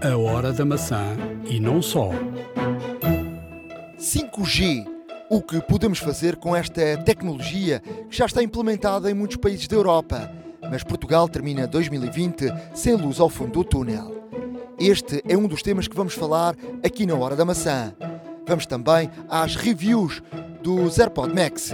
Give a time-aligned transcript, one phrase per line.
[0.00, 2.10] A hora da maçã e não só.
[3.98, 4.86] 5G.
[5.28, 9.74] O que podemos fazer com esta tecnologia que já está implementada em muitos países da
[9.74, 10.30] Europa,
[10.70, 14.24] mas Portugal termina 2020 sem luz ao fundo do túnel.
[14.78, 16.54] Este é um dos temas que vamos falar
[16.84, 17.92] aqui na Hora da Maçã.
[18.46, 20.22] Vamos também às reviews
[20.62, 21.72] dos AirPod Max.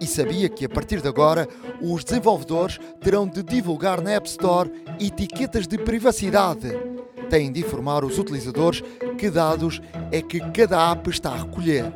[0.00, 1.46] E sabia que a partir de agora
[1.82, 6.99] os desenvolvedores terão de divulgar na App Store etiquetas de privacidade.
[7.30, 8.82] Têm de informar os utilizadores
[9.16, 9.80] que dados
[10.10, 11.92] é que cada app está a recolher.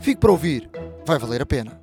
[0.00, 0.68] Fique para ouvir,
[1.06, 1.78] vai valer a pena.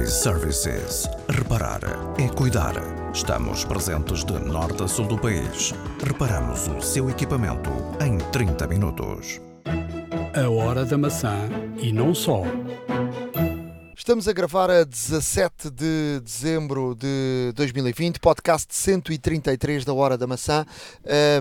[0.00, 1.08] iServices.
[1.28, 1.80] Reparar
[2.16, 2.74] é cuidar.
[3.12, 5.74] Estamos presentes de norte a sul do país.
[6.00, 9.40] Reparamos o seu equipamento em 30 minutos.
[10.34, 11.48] A hora da maçã
[11.82, 12.42] e não só.
[14.04, 20.66] Estamos a gravar a 17 de dezembro de 2020, podcast 133 da Hora da Maçã.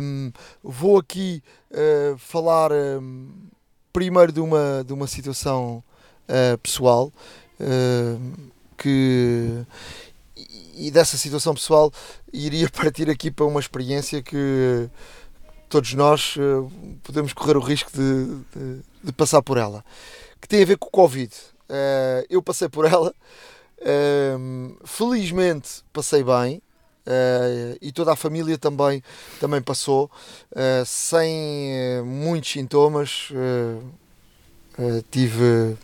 [0.02, 0.31] Um,
[0.63, 3.27] vou aqui uh, falar um,
[3.91, 5.83] primeiro de uma, de uma situação
[6.30, 7.11] uh, pessoal
[7.59, 9.66] uh, que
[10.73, 11.92] e dessa situação pessoal
[12.31, 14.89] iria partir aqui para uma experiência que
[15.67, 16.38] todos nós
[17.03, 19.83] podemos correr o risco de, de, de passar por ela,
[20.39, 21.30] que tem a ver com o Covid.
[21.69, 23.14] Uh, eu passei por ela,
[23.80, 26.61] uh, felizmente passei bem.
[27.05, 29.03] Uh, e toda a família também,
[29.38, 30.09] também passou
[30.86, 33.30] sem muitos sintomas.
[35.11, 35.78] tive,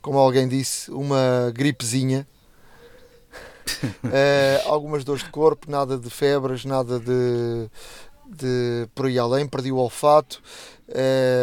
[0.00, 2.26] como alguém disse, uma gripezinha.
[4.64, 7.70] algumas dores de corpo, nada de febres, nada de,
[8.26, 9.46] de por aí além.
[9.46, 10.42] Perdi o olfato,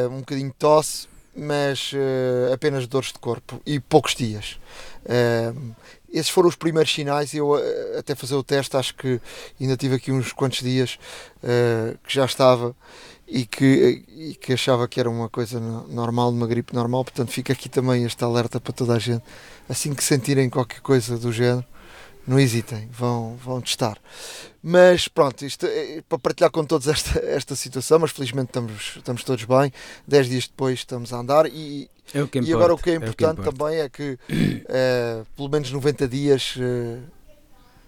[0.09, 4.58] um bocadinho de tosse, mas uh, apenas dores de corpo e poucos dias.
[5.03, 5.75] Uh,
[6.11, 7.33] esses foram os primeiros sinais.
[7.33, 9.19] Eu, uh, até fazer o teste, acho que
[9.59, 10.97] ainda tive aqui uns quantos dias
[12.03, 12.75] que já estava
[13.28, 17.03] e que, e que achava que era uma coisa normal, uma gripe normal.
[17.03, 19.24] Portanto, fica aqui também este alerta para toda a gente.
[19.68, 21.66] Assim que sentirem qualquer coisa do género,
[22.28, 23.97] não hesitem, vão, vão testar.
[24.62, 29.24] Mas pronto, isto é para partilhar com todos esta, esta situação, mas felizmente estamos, estamos
[29.24, 29.72] todos bem.
[30.08, 33.44] Dez dias depois estamos a andar e, é e agora o que é importante é
[33.44, 34.18] que também é que
[34.68, 37.00] é, pelo menos 90 dias é,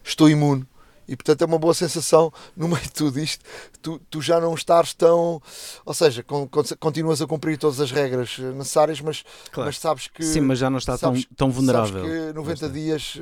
[0.03, 0.65] estou imune.
[1.07, 3.43] E portanto é uma boa sensação no meio de tudo isto,
[3.81, 5.41] tu, tu já não estás tão.
[5.85, 9.69] Ou seja, con, con, continuas a cumprir todas as regras necessárias, mas, claro.
[9.69, 10.21] mas sabes que.
[10.21, 12.03] Sim, mas já não está sabes, tão, tão vulnerável.
[12.03, 13.17] Sabes que 90 dias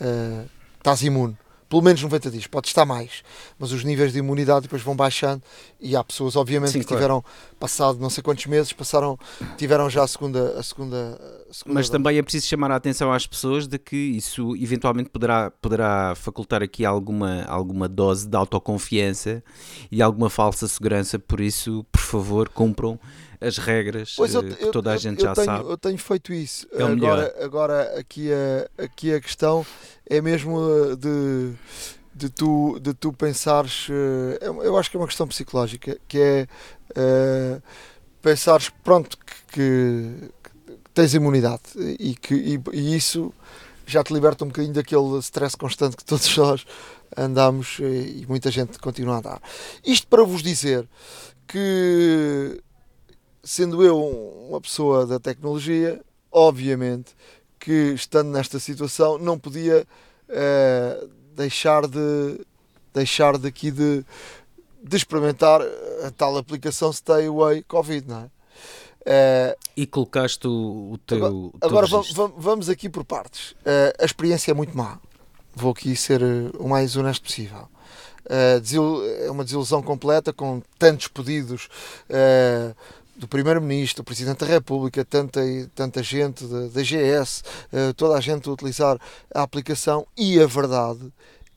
[0.00, 1.36] uh, uh, estás imune.
[1.70, 3.22] Pelo menos 90 dias, pode estar mais,
[3.56, 5.40] mas os níveis de imunidade depois vão baixando
[5.80, 6.98] e há pessoas, obviamente, Sim, que claro.
[6.98, 7.24] tiveram
[7.60, 9.16] passado não sei quantos meses, passaram,
[9.56, 11.16] tiveram já a segunda, a segunda,
[11.48, 15.10] a segunda Mas também é preciso chamar a atenção às pessoas de que isso eventualmente
[15.10, 19.40] poderá, poderá facultar aqui alguma, alguma dose de autoconfiança
[19.92, 22.98] e alguma falsa segurança, por isso, por favor, cumpram
[23.40, 25.70] as regras pois eu, que toda a gente eu, já tenho, sabe.
[25.70, 26.66] Eu tenho feito isso.
[26.72, 27.18] É melhor.
[27.18, 29.64] agora, agora aqui, a, aqui a questão
[30.08, 30.60] é mesmo
[30.96, 31.52] de,
[32.14, 33.88] de, tu, de tu pensares.
[34.62, 36.46] Eu acho que é uma questão psicológica, que é
[36.90, 37.62] uh,
[38.20, 39.16] pensares, pronto,
[39.48, 41.62] que, que, tens imunidade
[41.98, 43.32] e que e, e isso
[43.86, 46.66] já te liberta um bocadinho daquele stress constante que todos nós
[47.16, 49.42] andamos e muita gente continua a andar.
[49.84, 50.86] Isto para vos dizer
[51.46, 52.62] que
[53.42, 53.98] sendo eu
[54.48, 57.14] uma pessoa da tecnologia, obviamente
[57.60, 59.86] que estando nesta situação não podia
[60.28, 62.40] uh, deixar de
[62.92, 64.04] deixar daqui de,
[64.82, 65.60] de experimentar
[66.04, 68.30] a tal aplicação Stay Away Covid, não é?
[69.00, 71.52] Uh, e colocaste o, o teu.
[71.60, 73.52] Agora, agora vamos, vamos aqui por partes.
[73.52, 74.98] Uh, a experiência é muito má.
[75.54, 76.22] Vou aqui ser
[76.58, 77.68] o mais honesto possível.
[78.26, 81.68] Uh, é uma desilusão completa com tantos pedidos
[83.20, 85.40] do Primeiro-Ministro, do Presidente da República, tanta,
[85.74, 88.98] tanta gente da, GS, uh, toda a gente a utilizar
[89.32, 91.12] a aplicação e a verdade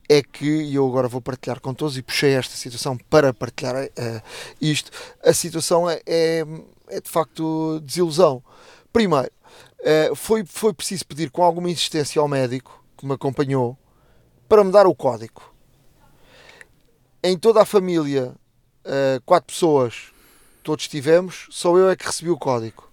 [0.09, 4.21] é que, eu agora vou partilhar com todos e puxei esta situação para partilhar uh,
[4.59, 4.91] isto,
[5.23, 6.45] a situação é, é,
[6.89, 8.43] é, de facto desilusão.
[8.91, 9.31] Primeiro,
[10.15, 13.77] foi, foi preciso pedir com alguma insistência ao médico que me acompanhou
[14.47, 15.41] para me dar o código.
[17.23, 18.35] Em toda a família,
[19.25, 20.12] quatro pessoas
[20.63, 22.89] todos tivemos, só eu é que recebi o código.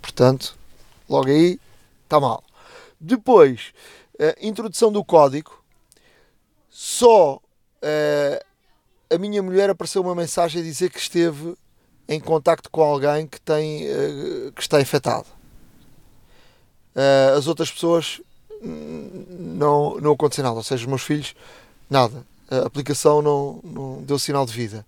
[0.00, 0.56] Portanto,
[1.08, 1.58] logo aí
[2.04, 2.42] está mal.
[3.00, 3.72] Depois,
[4.18, 5.62] a introdução do código,
[6.70, 8.44] só uh,
[9.14, 11.56] a minha mulher apareceu uma mensagem a dizer que esteve
[12.08, 15.26] em contacto com alguém que, tem, uh, que está infectado.
[17.36, 18.20] As outras pessoas
[18.62, 21.34] não, não aconteceu nada, ou seja, os meus filhos,
[21.90, 22.24] nada.
[22.48, 24.86] A aplicação não, não deu sinal de vida.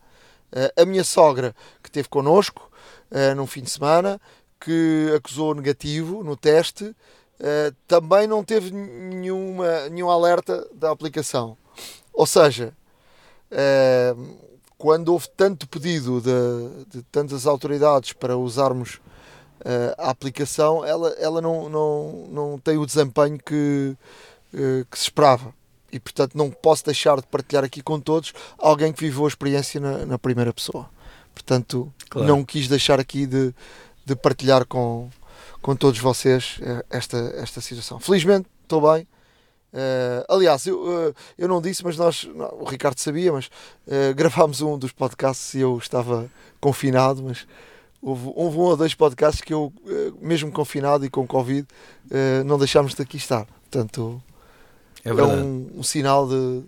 [0.53, 2.71] Uh, a minha sogra, que esteve connosco
[3.11, 4.21] uh, num fim de semana,
[4.61, 11.57] que acusou negativo no teste, uh, também não teve nenhuma, nenhum alerta da aplicação.
[12.13, 12.73] Ou seja,
[14.79, 19.01] quando houve tanto pedido de, de tantas autoridades para usarmos
[19.99, 23.95] a aplicação, ela, ela não, não, não tem o desempenho que,
[24.91, 25.53] que se esperava
[25.93, 29.81] e portanto não posso deixar de partilhar aqui com todos alguém que viveu a experiência
[29.81, 30.89] na, na primeira pessoa.
[31.35, 32.27] Portanto, claro.
[32.27, 33.55] não quis deixar aqui de,
[34.05, 35.11] de partilhar com,
[35.61, 38.01] com todos vocês eh, esta, esta situação.
[38.01, 39.07] Felizmente, estou bem.
[39.73, 44.15] Uh, aliás, eu, uh, eu não disse, mas nós, não, o Ricardo sabia, mas uh,
[44.17, 47.47] gravámos um dos podcasts e eu estava confinado, mas
[48.01, 49.71] houve, houve um ou dois podcasts que eu,
[50.19, 51.67] mesmo confinado e com Covid,
[52.47, 53.47] não deixámos de aqui estar.
[53.69, 54.23] Portanto,
[55.07, 56.63] é, é um, um, sinal de,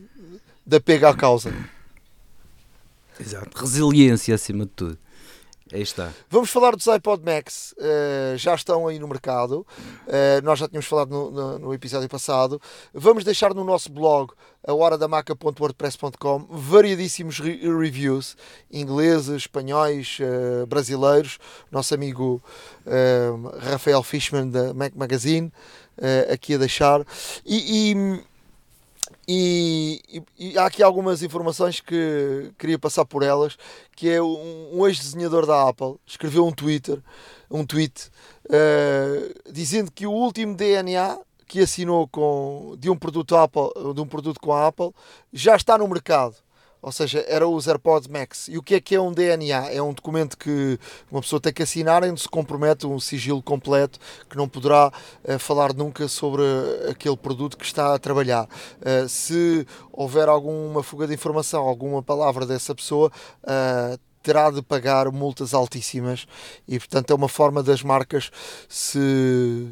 [0.65, 1.53] de apego à causa.
[3.19, 3.59] Exato.
[3.59, 4.99] Resiliência acima de tudo.
[5.73, 6.13] Aí está.
[6.31, 7.75] Vamos falar dos iPod Max.
[7.77, 9.67] Uh, já estão aí no mercado.
[10.07, 12.61] Uh, nós já tínhamos falado no, no, no, episódio passado.
[12.95, 14.33] Vamos deixar no nosso blog,
[14.67, 18.35] a horadamaca.wordpress.com, variadíssimos re reviews
[18.71, 21.39] ingleses, espanhóis, uh, brasileiros.
[21.71, 22.43] Nosso amigo
[23.61, 25.53] Rafael Fishman da Mac Magazine
[26.33, 27.05] aqui a deixar.
[27.45, 28.25] E, e
[29.29, 33.59] e, e, há aqui algumas informações que queria passar por elas,
[33.95, 37.03] que é um, um ex-desenhador da Apple escreveu um Twitter,
[37.51, 38.11] um tweet,
[38.47, 44.07] uh, dizendo que o último DNA que assinou com, de um produto Apple, de um
[44.07, 44.93] produto com a Apple,
[45.31, 46.37] já está no mercado
[46.81, 48.49] ou seja, era os AirPods Max.
[48.49, 49.73] E o que é que é um DNA?
[49.73, 50.79] É um documento que
[51.11, 53.99] uma pessoa tem que assinar onde se compromete um sigilo completo
[54.29, 54.93] que não poderá
[55.25, 56.43] uh, falar nunca sobre
[56.91, 58.45] aquele produto que está a trabalhar.
[58.45, 63.11] Uh, se houver alguma fuga de informação, alguma palavra dessa pessoa,
[63.43, 66.27] uh, terá de pagar multas altíssimas
[66.67, 68.31] e, portanto, é uma forma das marcas
[68.69, 69.69] se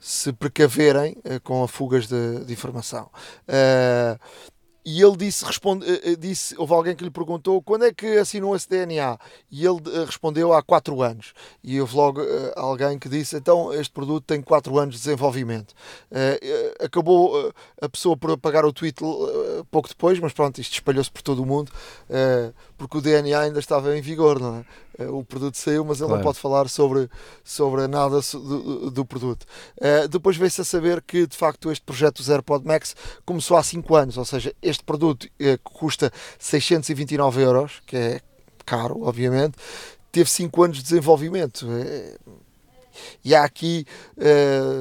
[0.00, 3.08] se precaverem com a fugas de, de informação.
[3.46, 4.18] Uh,
[4.84, 8.18] e ele disse, responde, eh, eh, disse, houve alguém que lhe perguntou quando é que
[8.18, 9.16] assinou esse DNA
[9.50, 11.32] e ele eh, respondeu há 4 anos.
[11.62, 12.20] E houve logo
[12.56, 15.74] alguém que disse, então este produto tem 4 anos de desenvolvimento.
[16.80, 19.02] Acabou a pessoa por apagar o tweet
[19.70, 21.70] pouco depois, mas pronto, isto espalhou-se por todo o mundo,
[22.76, 24.64] porque o DNA ainda estava em vigor, não é?
[24.98, 26.22] Eh, o produto saiu, mas ele claro.
[26.22, 27.08] não pode falar sobre,
[27.44, 29.46] sobre nada do, do produto.
[29.76, 32.94] Uh, depois veio-se a saber que, de facto, este projeto do AirPod Max
[33.24, 35.26] começou há 5 anos, ou seja, este produto
[35.62, 38.20] custa 629 euros, que é
[38.64, 39.56] caro, obviamente,
[40.10, 41.66] teve 5 anos de desenvolvimento.
[43.24, 43.86] e há aqui,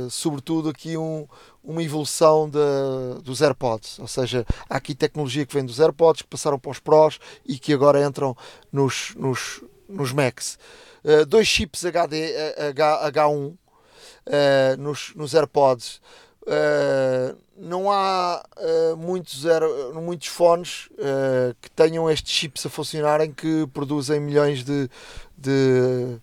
[0.10, 1.26] sobretudo, aqui um,
[1.64, 6.28] uma evolução de, dos AirPods, ou seja, há aqui tecnologia que vem dos AirPods, que
[6.28, 8.36] passaram para os Pros e que agora entram
[8.72, 10.58] nos, nos, nos Macs,
[11.04, 12.34] uh, dois chips HD,
[12.70, 13.58] H, H1 uh,
[14.80, 16.02] nos, nos AirPods.
[16.42, 18.44] Uh, não há
[18.98, 19.44] muitos,
[19.94, 20.90] muitos fones
[21.62, 24.90] que tenham estes chips a funcionarem que produzem milhões de,
[25.38, 26.18] de,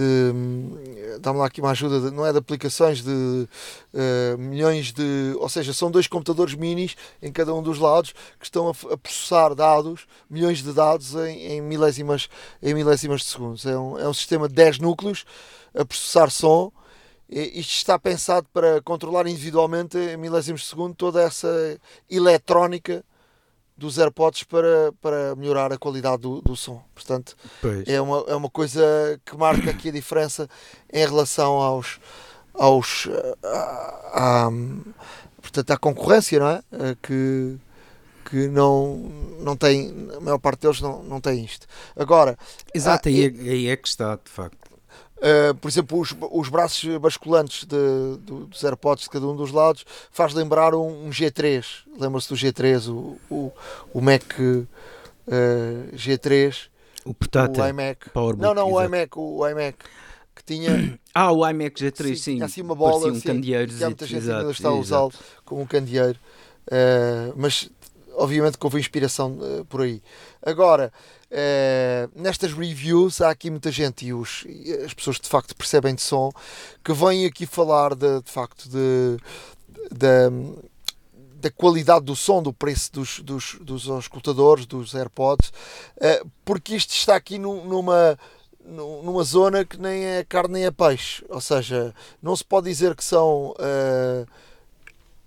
[0.00, 5.34] de dá-me lá aqui uma ajuda, de, não é de aplicações, de uh, milhões de.
[5.38, 8.96] Ou seja, são dois computadores minis em cada um dos lados que estão a, a
[8.96, 12.28] processar dados, milhões de dados em, em, milésimas,
[12.62, 13.66] em milésimas de segundos.
[13.66, 15.24] É um, é um sistema de 10 núcleos
[15.74, 16.72] a processar som.
[17.28, 21.78] Isto está pensado para controlar individualmente em milésimos de segundo toda essa
[22.10, 23.04] eletrónica
[23.80, 26.84] dos AirPods para, para melhorar a qualidade do, do som.
[26.94, 27.34] Portanto,
[27.86, 28.82] é uma, é uma coisa
[29.24, 30.48] que marca aqui a diferença
[30.92, 31.98] em relação aos.
[32.52, 33.08] aos
[33.42, 34.50] à, à,
[35.40, 36.62] portanto, à concorrência, não é?
[37.02, 37.56] Que,
[38.26, 38.96] que não,
[39.40, 41.66] não tem, a maior parte deles não, não tem isto.
[41.96, 42.38] Agora,
[42.74, 44.59] exato, há, aí, é, aí é que está, de facto.
[45.20, 49.52] Uh, por exemplo, os, os braços basculantes de, do, dos AirPods de cada um dos
[49.52, 51.64] lados faz lembrar um, um G3.
[51.98, 53.52] Lembra-se do G3, o, o,
[53.92, 54.66] o Mac uh,
[55.94, 56.68] G3,
[57.04, 58.10] o portátil, o iMac.
[58.10, 59.76] PowerBook, não, não, o iMac, o iMac
[60.34, 60.98] que tinha.
[61.12, 62.14] Ah, o iMac G3, sim.
[62.14, 62.34] sim.
[62.34, 63.74] Tinha assim uma bola, um assim, candeeiro.
[63.74, 65.12] Que há muita gente ainda está a usá-lo
[65.44, 66.16] como um candeeiro.
[66.68, 67.68] Uh, mas
[68.14, 69.38] obviamente que houve inspiração
[69.68, 70.02] por aí.
[70.42, 70.92] Agora,
[71.30, 75.94] Uh, nestas reviews há aqui muita gente e, os, e as pessoas de facto percebem
[75.94, 76.32] de som
[76.82, 79.16] que vêm aqui falar de, de facto de,
[79.92, 80.28] de,
[81.36, 85.50] da qualidade do som, do preço dos, dos, dos escutadores, dos AirPods,
[85.98, 88.18] uh, porque isto está aqui numa
[88.64, 92.94] numa zona que nem é carne nem é peixe, ou seja, não se pode dizer
[92.94, 94.26] que são uh,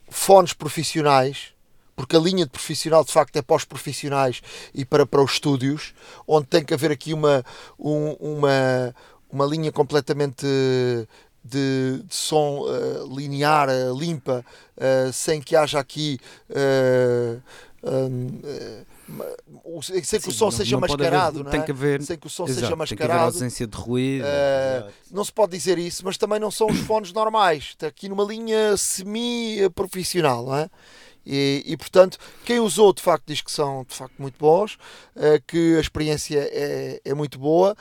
[0.10, 1.53] fones profissionais
[1.96, 4.42] porque a linha de profissional de facto é para os profissionais
[4.74, 5.94] e para, para os estúdios,
[6.28, 7.44] onde tem que haver aqui uma,
[7.80, 8.96] um, uma,
[9.32, 10.46] uma linha completamente
[11.44, 14.46] de, de som uh, linear, uh, limpa,
[14.78, 16.20] uh, sem que haja aqui.
[17.86, 18.40] Um,
[19.82, 21.52] sem que o som seja mascarado, haver, não é?
[21.52, 22.88] Tem que haver, sem que o som exato, seja mascarado.
[22.88, 24.26] Tem que haver ausência de ruído.
[25.12, 27.72] não se pode dizer isso, mas também não são os fones normais.
[27.72, 30.70] Está aqui numa linha semi-profissional, não é?
[31.25, 34.75] E, e, portanto, quem usou de facto diz que são de facto muito bons,
[35.15, 37.75] uh, que a experiência é, é muito boa,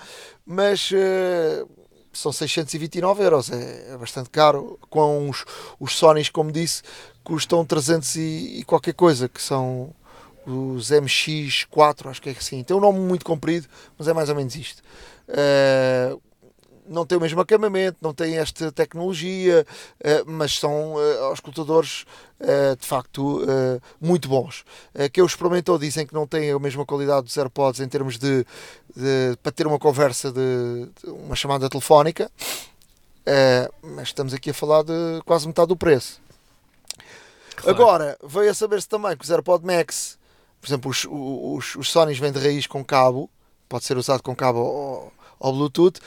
[0.46, 1.68] mas uh,
[2.12, 4.78] são 629 euros, é, é, bastante caro.
[4.88, 5.44] Com os,
[5.80, 6.82] os Sonys, como disse,
[7.24, 8.20] custam 300 e,
[8.60, 9.94] e qualquer coisa, que são
[10.46, 12.62] os MX4, acho que é assim.
[12.62, 13.66] Tem um nome muito comprido,
[13.98, 14.82] mas é mais ou menos isto.
[15.28, 16.20] Uh,
[16.88, 19.66] não tem o mesmo acabamento, não tem esta tecnologia,
[20.00, 22.04] uh, mas são uh, auscultadores
[22.40, 23.40] uh, de facto
[24.00, 24.64] muito bons.
[25.12, 28.44] que eu experimentou dizem que não têm a mesma qualidade dos AirPods em termos de,
[28.94, 32.30] de para ter uma conversa de, de uma chamada telefónica,
[33.82, 36.20] mas estamos aqui a falar de quase metade do preço.
[37.56, 37.76] Claro.
[37.76, 40.18] Agora, veio a saber-se também que os AirPod Max,
[40.60, 43.30] por exemplo, os, os, os Sonys vêm de raiz com cabo,
[43.68, 46.00] pode ser usado com cabo ou, ou Bluetooth.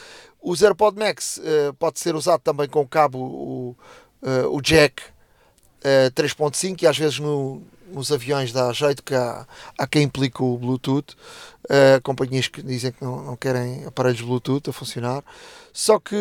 [0.46, 3.75] Os AirPod Max uh, pode ser usado também com cabo o,
[4.22, 9.48] uh, o jack uh, 3.5 e às vezes no, nos aviões dá jeito que há,
[9.75, 11.16] há quem implique o Bluetooth.
[12.04, 15.24] Companhias que dizem que não, não querem aparelhos Bluetooth a funcionar.
[15.74, 16.16] Só que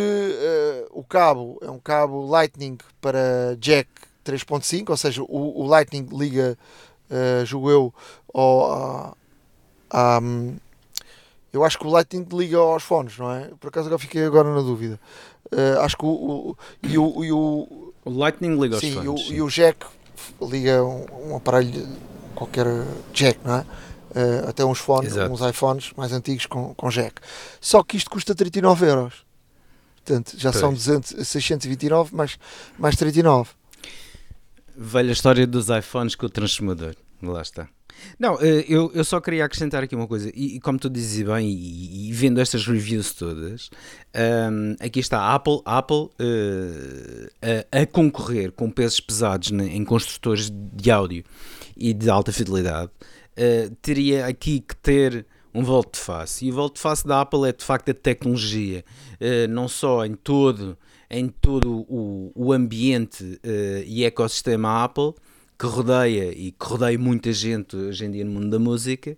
[0.91, 3.91] o cabo é um cabo Lightning para jack
[4.25, 6.57] 3.5, ou seja, o, o Lightning liga,
[7.11, 7.95] uh, julgo eu,
[8.33, 9.15] ao,
[11.55, 13.49] eu acho que o Lightning liga aos fones, não é?
[13.61, 14.99] Por acaso agora fiquei agora na dúvida.
[15.53, 19.27] Uh, acho que o, o, e o, e o, o Lightning liga sim, aos fones.
[19.29, 19.87] Sim, e o jack
[20.43, 21.87] liga um, um, aparelho,
[22.35, 22.67] qualquer
[23.13, 23.61] jack, não é?
[23.61, 25.33] Uh, até uns fones, Exato.
[25.33, 27.23] uns iPhones mais antigos com, com jack.
[27.61, 29.25] Só que isto custa 39 euros.
[30.05, 30.61] Portanto, já pois.
[30.61, 32.37] são 200, 629 mais,
[32.77, 33.51] mais 39.
[34.77, 36.97] Velha história dos iPhones com o transformador.
[37.33, 37.69] Lá está.
[38.19, 41.49] Não, eh, eu, eu só queria acrescentar aqui uma coisa, e, como tu dizes bem,
[41.49, 43.71] e, e, vendo estas reviews todas,
[44.15, 47.31] um, ehm, aqui está a Apple, a Apple uh,
[47.73, 51.25] a, a, concorrer com pesos pesados em construtores de áudio
[51.77, 56.47] e de alta fidelidade, uh, teria aqui que ter um volte de face.
[56.47, 58.85] E o volte de face da Apple é de facto a tecnologia,
[59.21, 60.77] uh, não só em todo,
[61.11, 63.41] em todo o, o ambiente
[63.87, 65.15] e ecossistema Apple,
[65.59, 69.17] que rodeia e que rodeia muita gente hoje em dia no mundo da música,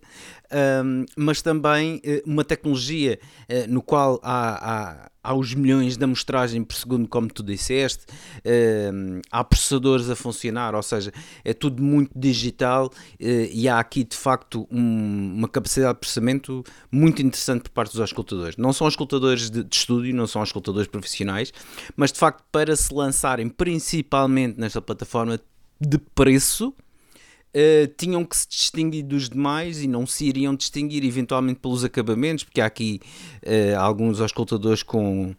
[0.85, 3.19] um, mas também uh, uma tecnologia
[3.51, 8.05] uh, no qual há, há, há, os milhões de amostragem por segundo, como tu disseste,
[8.39, 11.13] uh, há processadores a funcionar, ou seja,
[11.43, 16.63] é tudo muito digital eh, e há aqui de facto um, uma capacidade de processamento
[16.91, 18.57] muito interessante por parte dos escutadores.
[18.57, 21.53] Não são escutadores de, de estúdio, não são escutadores profissionais,
[21.97, 25.41] mas de facto para se lançarem principalmente nesta plataforma
[25.81, 31.61] de preço uh, tinham que se distinguir dos demais e não se iriam distinguir eventualmente
[31.61, 33.01] pelos acabamentos, porque há aqui
[33.43, 35.35] uh, alguns auscultadores com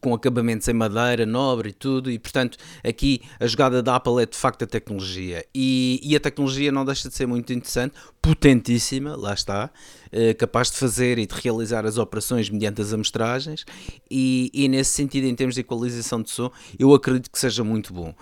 [0.00, 4.26] com acabamentos em madeira, nobre e tudo, e portanto aqui a jogada da Apple é
[4.26, 5.44] de facto a tecnologia.
[5.54, 9.70] E, e a tecnologia não deixa de ser muito interessante, potentíssima, lá está,
[10.10, 13.64] eh, capaz de fazer e de realizar as operações mediante as amostragens,
[14.10, 17.92] e, e, nesse sentido, em termos de equalização de som, eu acredito que seja muito
[17.92, 18.14] bom.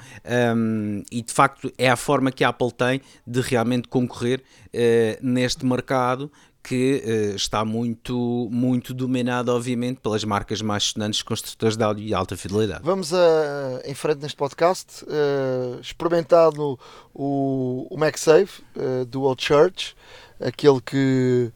[0.56, 5.26] Um, e de facto é a forma que a Apple tem de realmente concorrer uh,
[5.26, 6.30] neste mercado
[6.66, 12.12] que uh, está muito, muito dominado, obviamente, pelas marcas mais sonantes construtores de áudio e
[12.12, 12.80] alta fidelidade.
[12.82, 15.04] Vamos a, em frente neste podcast.
[15.04, 16.76] Uh, experimentado
[17.14, 19.94] o, o MagSafe uh, do Old Church,
[20.40, 21.52] aquele que,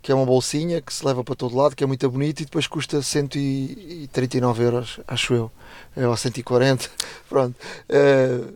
[0.00, 2.46] que é uma bolsinha que se leva para todo lado, que é muito bonito e
[2.46, 5.52] depois custa 139 euros, acho eu,
[5.94, 6.88] é, ou 140.
[7.28, 7.54] Pronto.
[7.90, 8.54] Uh,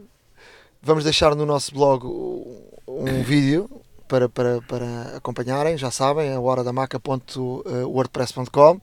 [0.81, 2.07] vamos deixar no nosso blog
[2.87, 3.69] um vídeo
[4.09, 8.81] para, para, para acompanharem, já sabem, é horadamaca.wordpress.com uh,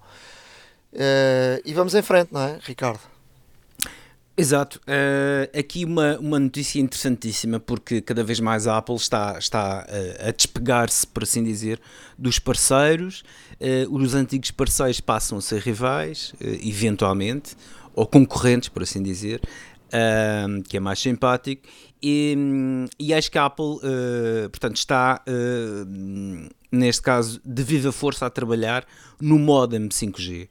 [0.94, 3.00] eh, e vamos em frente, não é, Ricardo?
[4.42, 4.82] Exato.
[4.88, 10.30] Uh, aqui uma, uma notícia interessantíssima, porque cada vez mais a Apple está, está uh,
[10.30, 11.80] a despegar-se, por assim dizer,
[12.18, 13.24] dos parceiros.
[13.60, 17.56] Uh, os antigos parceiros passam a ser rivais, eventualmente,
[17.94, 19.42] ou concorrentes, por assim dizer,
[20.68, 21.68] que é mais simpático.
[22.04, 22.36] E,
[23.00, 28.30] e acho que a Apple, uh, portanto, está, uh, neste caso, de viva força a
[28.30, 28.86] trabalhar
[29.20, 30.50] no modem 5G.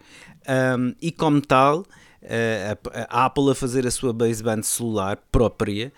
[0.78, 1.84] Um, e como tal,
[2.22, 5.92] a, a, Apple a fazer a sua baseband celular própria,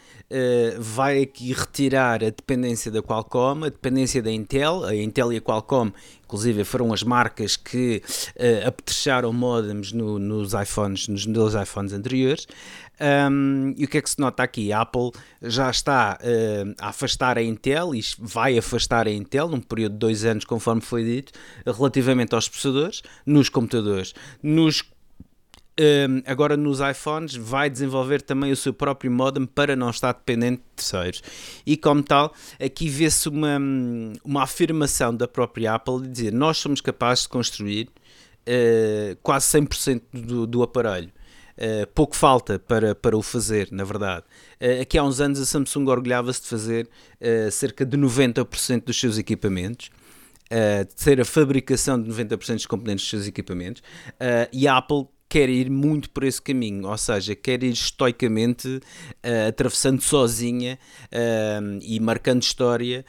[0.79, 5.41] vai aqui retirar a dependência da Qualcomm, a dependência da Intel, a Intel e a
[5.43, 5.93] Qualcomm,
[6.33, 8.03] inclusive foram as marcas que
[8.37, 12.49] uh, apetrecharam modems no, nos iPhones, nos modelos iPhones anteriores.
[13.03, 14.73] Um, e o que é que se nota aqui?
[14.73, 15.11] A Apple
[15.43, 19.99] já está uh, a afastar a Intel e vai afastar a Intel num período de
[19.99, 21.33] dois anos, conforme foi dito,
[21.67, 24.85] relativamente aos processadores, nos computadores, nos
[25.81, 30.59] um, agora nos iPhones vai desenvolver também o seu próprio modem para não estar dependente
[30.59, 31.23] de terceiros.
[31.67, 32.33] E como tal,
[32.63, 33.59] aqui vê-se uma,
[34.23, 37.89] uma afirmação da própria Apple de dizer nós somos capazes de construir
[38.47, 41.11] uh, quase 100% do, do aparelho.
[41.63, 44.25] Uh, pouco falta para, para o fazer, na verdade.
[44.61, 46.89] Uh, aqui há uns anos a Samsung orgulhava-se de fazer
[47.21, 49.89] uh, cerca de 90% dos seus equipamentos,
[50.51, 53.83] de ter a fabricação de 90% dos componentes dos seus equipamentos,
[54.53, 58.79] e a Apple quer ir muito por esse caminho, ou seja, quer ir estoicamente
[59.49, 60.79] atravessando sozinha
[61.81, 63.03] e marcando história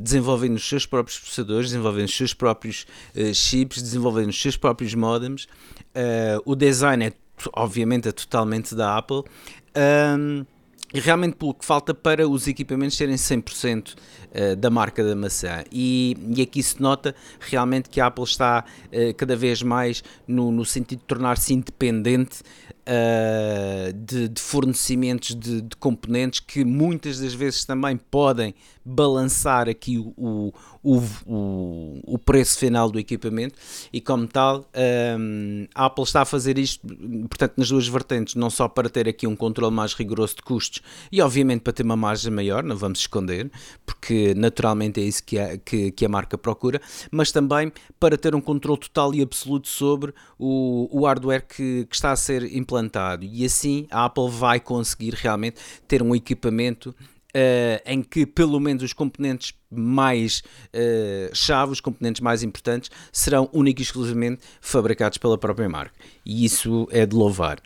[0.00, 4.94] desenvolvendo os seus próprios processadores, desenvolvendo os seus próprios uh, chips, desenvolvendo os seus próprios
[4.94, 5.44] modems.
[5.44, 7.12] Uh, o design é,
[7.54, 9.22] obviamente, é totalmente da Apple.
[9.76, 10.44] Um,
[10.94, 15.64] e realmente pouco falta para os equipamentos serem 100% uh, da marca da maçã.
[15.70, 20.52] E, e, aqui se nota realmente que a Apple está uh, cada vez mais no,
[20.52, 22.40] no sentido de tornar-se independente
[22.86, 28.54] uh, de, de, fornecimentos de, de, componentes que muitas das vezes também podem
[28.86, 33.56] balançar aqui o, o, o, o preço final do equipamento
[33.92, 34.64] e como tal
[35.18, 36.86] um, a Apple está a fazer isto
[37.28, 40.80] portanto nas duas vertentes, não só para ter aqui um controle mais rigoroso de custos
[41.10, 43.50] e obviamente para ter uma margem maior, não vamos esconder,
[43.84, 48.36] porque naturalmente é isso que a, que, que a marca procura, mas também para ter
[48.36, 53.24] um controle total e absoluto sobre o, o hardware que, que está a ser implantado.
[53.24, 56.94] E assim a Apple vai conseguir realmente ter um equipamento
[57.36, 63.50] Uh, em que pelo menos os componentes mais uh, chave, os componentes mais importantes, serão
[63.52, 65.92] únicos e exclusivamente fabricados pela própria marca.
[66.24, 67.58] E isso é de louvar.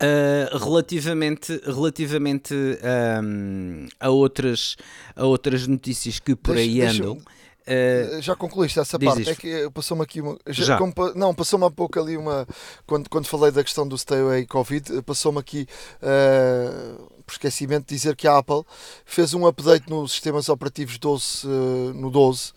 [0.00, 4.76] Uh, relativamente relativamente um, a, outras,
[5.16, 7.18] a outras notícias que por deixa, aí andam.
[7.62, 9.22] Uh, já concluíste essa parte?
[9.22, 9.30] Isto.
[9.30, 10.36] É que passou-me aqui uma.
[10.48, 10.78] Já, já.
[10.78, 12.46] Como, não, passou-me há pouco ali uma.
[12.86, 15.66] Quando, quando falei da questão do Stay Away Covid, passou-me aqui
[16.02, 18.62] uh, por esquecimento de dizer que a Apple
[19.04, 21.50] fez um update nos sistemas operativos 12, uh,
[21.94, 22.52] no 12,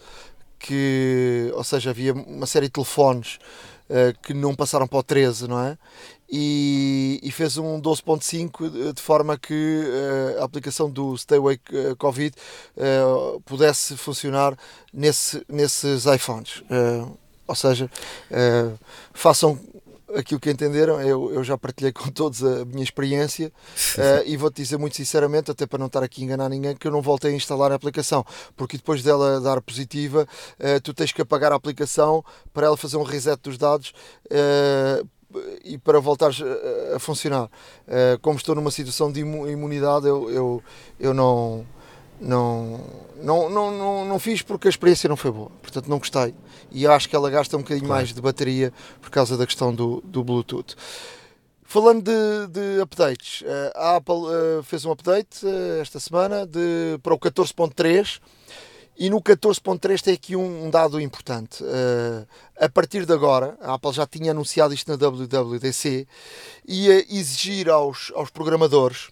[0.58, 3.38] que, ou seja, havia uma série de telefones
[3.90, 5.78] uh, que não passaram para o 13, não é?
[6.30, 9.84] E, e fez um 12.5 de forma que
[10.34, 11.60] uh, a aplicação do Stay Away
[11.98, 12.36] Covid
[13.46, 14.58] pudesse funcionar
[14.92, 16.64] nesse, nesses iPhones.
[17.48, 17.90] ou seja,
[19.14, 19.60] façam
[20.14, 23.52] aquilo que entenderam, eu, eu já partilhei com todos a minha experiência
[23.98, 26.88] uh, e vou-te dizer muito sinceramente, até para não estar aqui a enganar ninguém, que
[26.88, 30.28] eu não voltei a instalar a aplicação, porque depois dela dar positiva,
[30.60, 33.94] uh, tu tens que apagar a aplicação para ela fazer um reset dos dados
[34.28, 35.08] uh,
[35.64, 37.50] e para voltar a, a funcionar.
[38.22, 40.64] como estou numa situação de imunidade, eu, eu,
[40.98, 41.66] eu não
[42.20, 42.80] não,
[43.22, 46.34] não, não, não, não fiz porque a experiência não foi boa, portanto não gostei.
[46.72, 48.02] E acho que ela gasta um bocadinho claro.
[48.02, 50.76] mais de bateria por causa da questão do, do Bluetooth.
[51.64, 57.00] Falando de, de updates, eh, a Apple uh, fez um update uh, esta semana de,
[57.02, 58.22] para o 14.3
[58.98, 61.62] e no 14.3 tem aqui um, dado importante.
[62.58, 66.08] A partir de agora, a Apple já tinha anunciado isto na WWDC,
[66.66, 69.10] ia exigir aos, aos programadores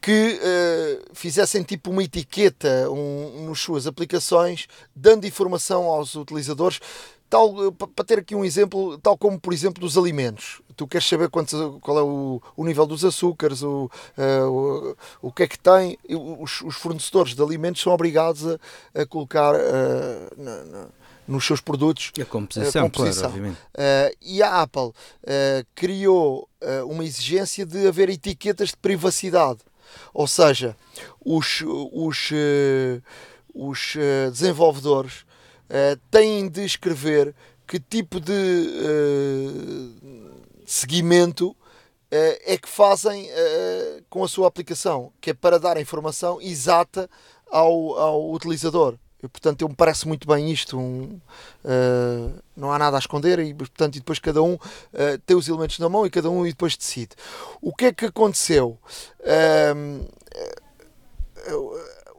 [0.00, 6.80] que uh, fizessem tipo uma etiqueta um, nas suas aplicações, dando informação aos utilizadores,
[7.28, 10.62] tal uh, para ter aqui um exemplo, tal como por exemplo dos alimentos.
[10.74, 15.32] Tu queres saber quanto, qual é o, o nível dos açúcares, o, uh, o, o
[15.32, 15.98] que é que tem.
[16.08, 18.58] Os, os, fornecedores de alimentos são obrigados a,
[18.94, 19.52] a colocar
[20.38, 20.86] na, na,
[21.28, 23.30] nos seus produtos a composição, a composição.
[23.30, 23.56] Claro,
[24.22, 24.92] e a Apple
[25.74, 26.48] criou
[26.88, 29.60] uma exigência de haver etiquetas de privacidade
[30.12, 30.76] ou seja,
[31.24, 33.00] os, os, eh,
[33.54, 35.24] os eh, desenvolvedores
[35.68, 37.34] eh, têm de escrever
[37.66, 38.32] que tipo de
[40.66, 41.56] seguimento
[42.10, 43.30] é que fazem
[44.08, 47.08] com a sua aplicação, que é para dar a informação exata
[47.48, 48.98] ao, ao utilizador.
[49.22, 50.78] E, portanto, eu me parece muito bem isto.
[50.78, 51.20] Um,
[51.64, 54.58] uh, não há nada a esconder e, portanto, e depois cada um uh,
[55.26, 57.10] tem os elementos na mão e cada um e depois decide.
[57.60, 58.78] O que é que aconteceu?
[59.20, 60.08] Uh,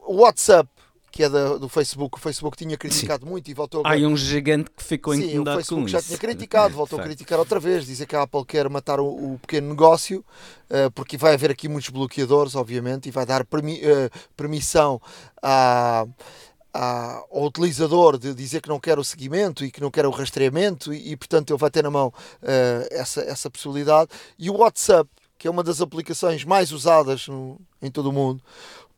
[0.06, 0.70] o WhatsApp,
[1.12, 2.18] que é da, do Facebook.
[2.18, 3.94] O Facebook tinha criticado muito e voltou a.
[3.94, 6.08] Há um gigante que ficou Sim, incomodado o Facebook com já isso.
[6.08, 9.40] tinha criticado, voltou a criticar outra vez, dizer que a Apple quer matar o, o
[9.40, 10.24] pequeno negócio,
[10.70, 15.02] uh, porque vai haver aqui muitos bloqueadores, obviamente, e vai dar permi uh, permissão
[15.42, 16.06] a
[16.74, 20.94] ao utilizador de dizer que não quer o seguimento e que não quer o rastreamento
[20.94, 25.10] e, e portanto ele vai ter na mão uh, essa, essa possibilidade e o WhatsApp
[25.38, 28.42] que é uma das aplicações mais usadas no, em todo o mundo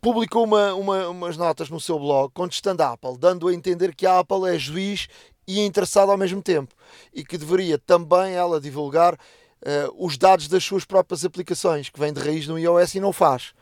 [0.04, 4.06] publicou uma, uma, umas notas no seu blog contestando a Apple, dando a entender que
[4.06, 5.08] a Apple é juiz
[5.48, 6.76] e interessada ao mesmo tempo
[7.14, 9.18] e que deveria também ela divulgar uh,
[9.98, 13.54] os dados das suas próprias aplicações que vêm de raiz no iOS e não faz,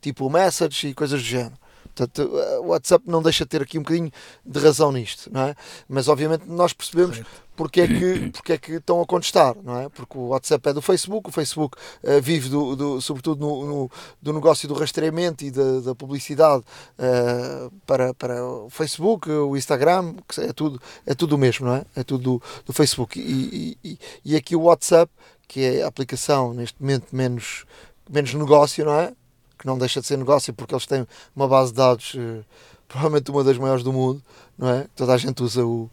[0.00, 1.58] tipo o Message e coisas do género.
[2.06, 2.30] Portanto,
[2.62, 4.10] o WhatsApp não deixa de ter aqui um bocadinho
[4.44, 5.54] de razão nisto, não é?
[5.86, 7.20] Mas obviamente nós percebemos
[7.54, 9.88] porque é que, porque é que estão a contestar, não é?
[9.90, 13.90] Porque o WhatsApp é do Facebook, o Facebook uh, vive do, do, sobretudo no, no,
[14.22, 16.64] do negócio do rastreamento e da, da publicidade
[16.98, 21.84] uh, para, para o Facebook, o Instagram, é tudo, é tudo o mesmo, não é?
[21.96, 23.20] É tudo do, do Facebook.
[23.20, 25.12] E, e, e aqui o WhatsApp,
[25.46, 27.66] que é a aplicação neste momento menos,
[28.08, 29.12] menos negócio, não é?
[29.60, 32.44] Que não deixa de ser negócio porque eles têm uma base de dados uh,
[32.88, 34.20] provavelmente uma das maiores do mundo,
[34.58, 34.86] não é?
[34.96, 35.88] Toda a gente usa o,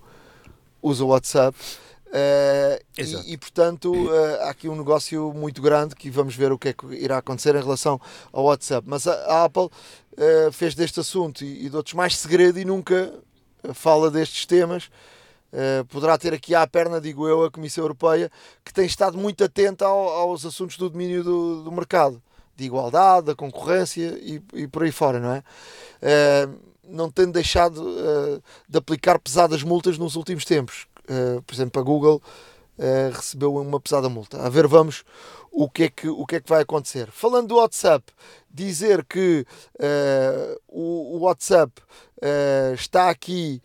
[0.82, 1.56] usa o WhatsApp.
[2.08, 6.58] Uh, e, e, portanto uh, há aqui um negócio muito grande que vamos ver o
[6.58, 8.00] que é que irá acontecer em relação
[8.32, 8.88] ao WhatsApp.
[8.90, 12.66] Mas a, a Apple uh, fez deste assunto e, e de outros mais segredo e
[12.66, 13.14] nunca
[13.74, 14.90] fala destes temas.
[15.90, 18.32] poderá ter aqui à perna, digo eu, a Comissão Europeia,
[18.64, 22.22] que tem estado muito atenta ao, aos assuntos do domínio do, do mercado
[22.58, 25.44] de igualdade, da concorrência e, e por aí fora, não é?
[26.02, 30.88] Uh, não tendo deixado uh, de aplicar pesadas multas nos últimos tempos.
[31.04, 32.22] Uh, por exemplo, a Google
[33.12, 34.40] recebeu uma pesada multa.
[34.40, 35.04] A ver, vamos
[35.52, 37.10] o que é que, o que, é que vai acontecer.
[37.12, 38.06] Falando do WhatsApp,
[38.52, 39.44] dizer que
[40.68, 41.74] o, o, WhatsApp
[42.76, 43.64] está aqui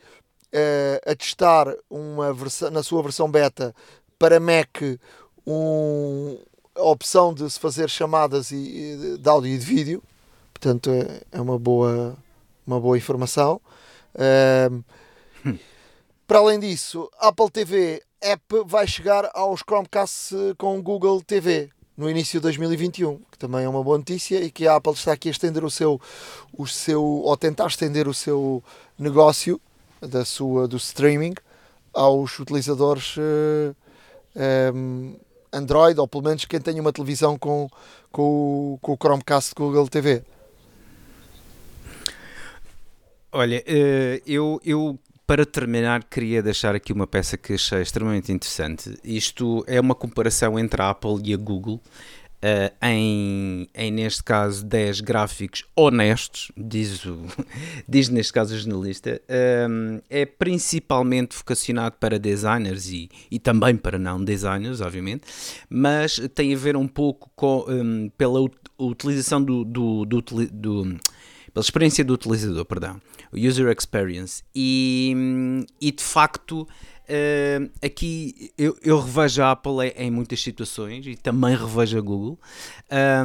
[1.04, 3.74] a testar uma versão, na sua versão beta
[4.18, 4.80] para Mac
[5.46, 6.38] um,
[6.74, 10.02] a opção de se fazer chamadas e, de áudio e de vídeo,
[10.52, 12.16] portanto é, é uma, boa,
[12.66, 13.60] uma boa informação.
[14.70, 14.82] Um.
[16.26, 22.40] Para além disso, Apple TV App vai chegar aos Chromecast com Google TV no início
[22.40, 25.32] de 2021, que também é uma boa notícia e que a Apple está aqui a
[25.32, 26.00] estender o seu,
[26.56, 28.64] o seu ou tentar estender o seu
[28.98, 29.60] negócio
[30.00, 31.34] da sua, do streaming
[31.92, 33.16] aos utilizadores
[34.74, 35.14] um,
[35.52, 37.68] Android, ou pelo menos quem tem uma televisão com,
[38.10, 40.22] com, com o Chromecast Google TV?
[43.30, 48.98] Olha, eh, eu, eu para terminar, queria deixar aqui uma peça que achei extremamente interessante.
[49.02, 51.80] Isto é uma comparação entre a Apple e a Google
[52.42, 57.26] Uh, em, em, neste caso, 10 gráficos honestos, diz, o,
[57.88, 59.22] diz neste caso o jornalista,
[59.70, 65.22] um, é principalmente vocacionado para designers e, e também para não designers, obviamente,
[65.70, 68.40] mas tem a ver um pouco com, um, pela
[68.76, 71.00] utilização do, do, do, do
[71.52, 73.00] pela experiência do utilizador, perdão,
[73.32, 76.66] user experience, e, e de facto
[77.02, 82.38] Uh, aqui eu, eu, revejo a Apple em, muitas situações e também revejo a Google.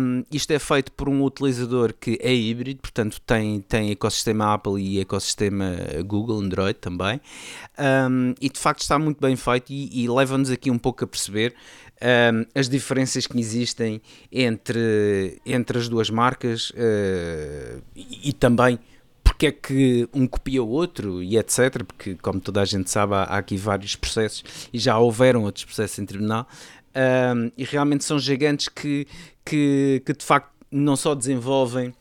[0.02, 4.82] Um, isto é feito por um utilizador que é híbrido, portanto tem, tem ecossistema Apple
[4.82, 7.22] e ecossistema Google, Android também.
[7.78, 11.08] Um, e de facto está muito bem feito e, e leva-nos aqui um pouco a
[11.08, 11.54] perceber
[12.02, 18.80] um, as diferenças que existem entre, entre as duas marcas uh, e, e também
[19.28, 21.84] porque é que um copia o outro e etc.
[21.84, 26.00] Porque, como toda a gente sabe, há, aqui vários processos e já houveram outros processos
[26.00, 26.48] em tribunal.
[26.96, 29.06] Um, e realmente são gigantes que,
[29.46, 31.94] que, que de facto não só desenvolvem,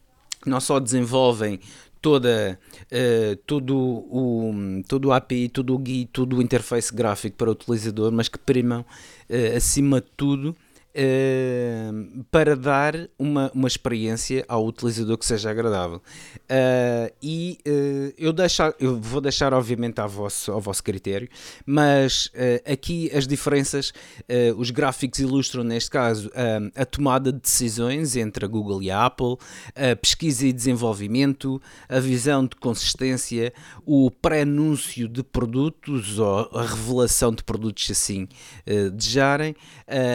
[0.46, 1.60] não só desenvolvem
[2.00, 4.54] toda, uh, todo, o,
[4.88, 8.38] todo o API, todo o GUI, todo o interface gráfico para o utilizador, mas que
[8.38, 10.56] primam uh, acima de tudo
[10.98, 15.98] Uh, para dar uma, uma experiência ao utilizador que seja agradável.
[15.98, 21.28] Uh, e uh, eu, deixar, eu vou deixar, obviamente, ao vosso, ao vosso critério,
[21.66, 22.30] mas
[22.64, 23.92] aqui as diferenças,
[24.56, 26.30] os gráficos ilustram, neste caso,
[26.74, 29.37] a tomada de decisões entre a Google e a Apple,
[29.74, 33.52] a pesquisa e desenvolvimento, a visão de consistência,
[33.85, 38.28] o pré-anúncio de produtos ou a revelação de produtos, se assim
[38.94, 39.54] desejarem,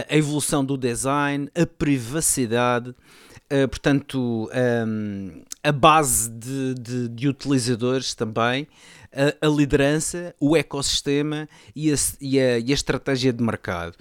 [0.10, 4.50] a evolução do design, a privacidade, uh, portanto,
[4.88, 8.68] um, a base de, de, de utilizadores também,
[9.14, 13.96] a, a, liderança, o ecossistema e a, e a, e a estratégia de mercado.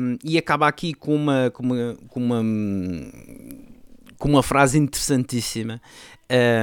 [0.00, 2.42] Um, e acaba aqui com uma, com uma, com uma,
[4.18, 5.80] com uma frase interessantíssima.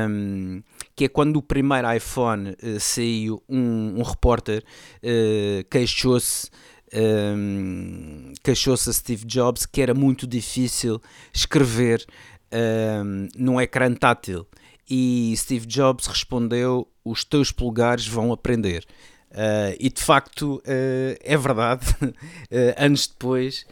[0.10, 0.62] Um,
[0.96, 4.64] que é quando o primeiro iPhone uh, saiu, um, um repórter
[5.04, 6.50] uh, queixou-se
[6.94, 11.02] um, queixou-se a Steve Jobs que era muito difícil
[11.34, 12.06] escrever
[12.52, 14.46] um, num ecrã tátil.
[14.90, 18.86] E Steve Jobs respondeu: Os teus polegares vão aprender.
[19.32, 22.14] Uh, e de facto uh, é verdade, uh,
[22.78, 23.66] anos depois,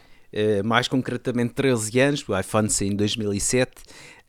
[0.64, 3.72] mais concretamente 13 anos, o iPhone saiu em 2007,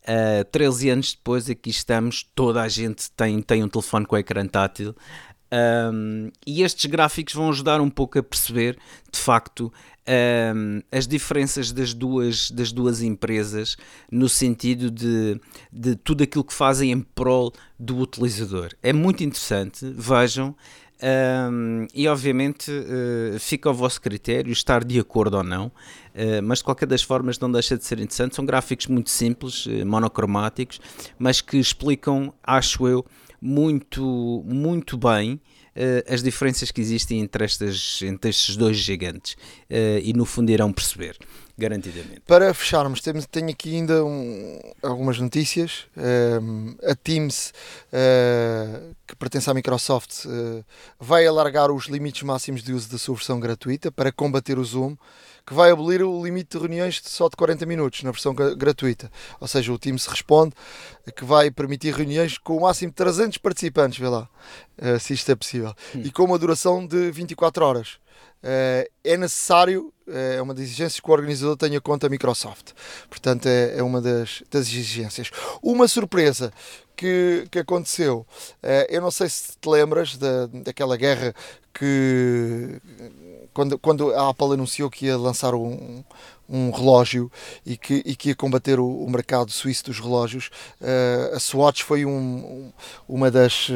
[0.02, 4.46] uh, 13 anos depois aqui estamos, toda a gente tem, tem um telefone com ecrã
[4.46, 4.96] tátil
[5.52, 8.78] um, e estes gráficos vão ajudar um pouco a perceber,
[9.12, 9.72] de facto,
[10.56, 13.78] um, as diferenças das duas, das duas empresas
[14.12, 15.40] no sentido de,
[15.72, 18.70] de tudo aquilo que fazem em prol do utilizador.
[18.82, 20.56] É muito interessante, vejam.
[21.04, 26.60] Um, e obviamente uh, fica ao vosso critério estar de acordo ou não, uh, mas
[26.60, 28.36] de qualquer das formas não deixa de ser interessante.
[28.36, 30.80] São gráficos muito simples, uh, monocromáticos,
[31.18, 33.04] mas que explicam, acho eu,
[33.42, 35.34] muito, muito bem
[35.76, 40.52] uh, as diferenças que existem entre, estas, entre estes dois gigantes uh, e no fundo
[40.52, 41.18] irão perceber,
[41.58, 42.22] garantidamente.
[42.28, 45.88] Para fecharmos, temos, tenho aqui ainda um, algumas notícias.
[45.98, 47.52] Um, a Teams,
[47.88, 50.26] uh, que pertence à Microsoft,
[51.00, 54.96] vai alargar os limites máximos de uso da sua versão gratuita para combater o Zoom
[55.46, 59.12] que vai abolir o limite de reuniões só de 40 minutos na versão gratuita.
[59.40, 60.54] Ou seja, o Teams responde
[61.16, 64.30] que vai permitir reuniões com o máximo de 300 participantes, vê lá,
[64.78, 66.02] uh, se isto é possível, hum.
[66.04, 68.00] e com uma duração de 24 horas.
[68.44, 72.72] Uh, é necessário, eh, é uma das exigências que o organizador tenha conta Microsoft.
[73.08, 75.30] Portanto, é, é uma das, das exigências.
[75.62, 76.52] Uma surpresa
[76.96, 78.26] que, que aconteceu,
[78.90, 81.34] eu não sei se te lembras da, daquela guerra
[81.74, 82.80] que
[83.54, 86.04] quando, quando a Apple anunciou que ia lançar um,
[86.50, 87.32] um relógio
[87.66, 90.50] e que, e que ia combater o, o mercado suíço dos relógios,
[90.82, 92.74] uh, a Swatch foi um, um,
[93.08, 93.70] uma das.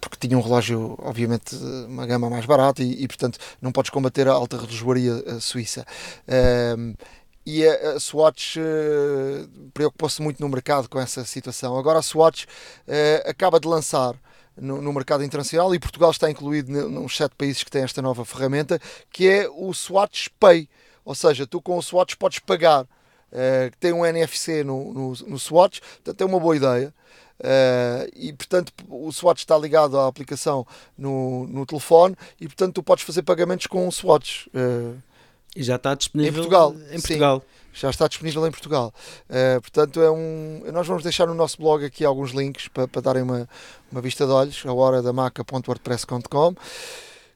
[0.00, 1.54] porque tinha um relógio, obviamente,
[1.86, 5.86] uma gama mais barata e, e portanto, não podes combater a alta relojoaria eh, suíça.
[6.28, 6.96] Uh,
[7.46, 8.56] e a, Swatch
[9.74, 11.76] preocupou-se muito no mercado com essa situação.
[11.76, 14.14] Agora a Swatch uh, acaba de lançar
[14.56, 18.24] no, no, mercado internacional e Portugal está incluído nos sete países que têm esta nova
[18.24, 20.68] ferramenta, que é o Swatch Pay.
[21.04, 22.84] Ou seja, tu com o Swatch podes pagar.
[22.84, 26.94] Uh, tem um NFC no, no, no Swatch, portanto é uma boa ideia.
[27.40, 30.64] Uh, e portanto o Swatch está ligado à aplicação
[30.96, 34.46] no, no telefone e portanto tu podes fazer pagamentos com o Swatch.
[34.48, 34.96] Uh,
[35.54, 36.74] e já está disponível em Portugal.
[36.90, 37.40] Em Portugal.
[37.40, 38.94] Sim já está disponível em Portugal.
[39.28, 43.02] Uh, portanto, é um, nós vamos deixar no nosso blog aqui alguns links para, para
[43.02, 43.48] darem uma,
[43.90, 46.54] uma vista de olhos, a hora da maca.wordpress.com.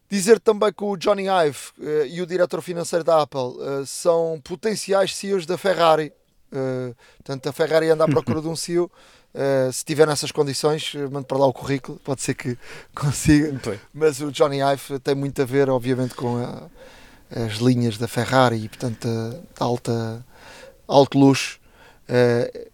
[0.09, 4.41] Dizer também que o Johnny Ive uh, e o diretor financeiro da Apple uh, são
[4.43, 6.13] potenciais CEOs da Ferrari.
[7.19, 8.91] portanto, a Ferrari anda à procura de um CEO.
[9.73, 12.57] se tiver nessas condições, mande para lá o currículo, pode ser que
[12.95, 13.51] consiga.
[13.93, 16.63] Mas o Johnny Ive tem muito a ver, obviamente, com a,
[17.31, 19.09] as linhas da Ferrari e, portanto,
[19.59, 20.25] a alta
[20.89, 21.61] alto luxo.
[22.09, 22.69] Uh,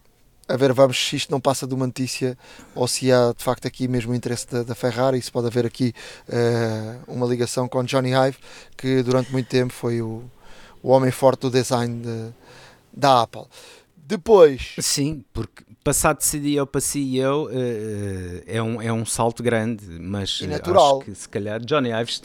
[0.46, 2.36] a ver, vamos se isto não passa de uma notícia
[2.74, 5.20] ou se há de facto aqui mesmo o interesse da, da Ferrari.
[5.20, 5.92] Se pode haver aqui
[6.28, 8.36] uh, uma ligação com Johnny Ive,
[8.76, 10.22] que durante muito tempo foi o,
[10.82, 12.32] o homem forte do design de,
[12.92, 13.46] da Apple.
[13.96, 14.74] Depois.
[14.80, 17.50] Sim, porque passar de CDO para CEO uh,
[18.46, 20.98] é, um, é um salto grande, mas natural.
[20.98, 22.22] acho que se calhar Johnny Ives.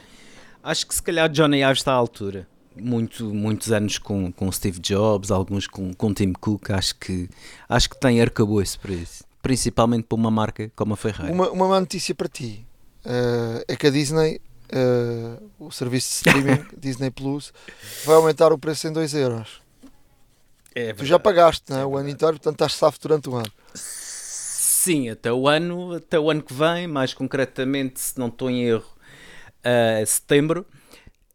[0.64, 2.48] Acho que se calhar Johnny Ives está à altura
[2.82, 7.30] muito, muitos anos com, com Steve Jobs, alguns com, com Tim Cook, acho que,
[7.68, 9.24] acho que tem arcabouço para isso.
[9.42, 11.32] Principalmente para uma marca como a Ferrari.
[11.32, 12.66] Uma, uma má notícia para ti
[13.06, 14.42] uh, é que a Disney,
[14.74, 17.54] uh, o serviço de streaming Disney Plus,
[18.06, 19.62] vai aumentar o preço em 2 euros.
[20.76, 21.82] É tu já pagaste não é?
[21.82, 23.52] é o ano inteiro, portanto estás safo durante o ano.
[23.74, 28.64] Sim, até o ano, até o ano que vem, mais concretamente, se não estou em
[28.64, 28.88] erro,
[29.60, 30.66] uh, setembro.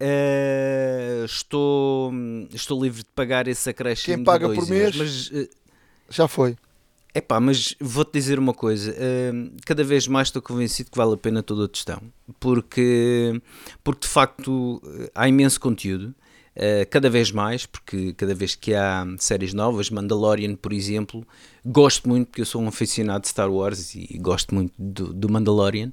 [0.01, 2.13] Uh, estou,
[2.53, 4.17] estou livre de pagar esse acréscimo.
[4.17, 5.49] Quem paga por mês mas, uh,
[6.11, 6.57] já foi.
[7.15, 11.15] É pá, mas vou-te dizer uma coisa: uh, cada vez mais estou convencido que vale
[11.15, 12.03] a pena toda a questão,
[12.41, 13.41] porque,
[13.85, 14.83] porque de facto
[15.15, 16.15] há imenso conteúdo.
[16.57, 21.27] Uh, cada vez mais, porque cada vez que há séries novas, Mandalorian, por exemplo,
[21.67, 25.13] gosto muito, porque eu sou um aficionado de Star Wars e, e gosto muito do,
[25.13, 25.93] do Mandalorian.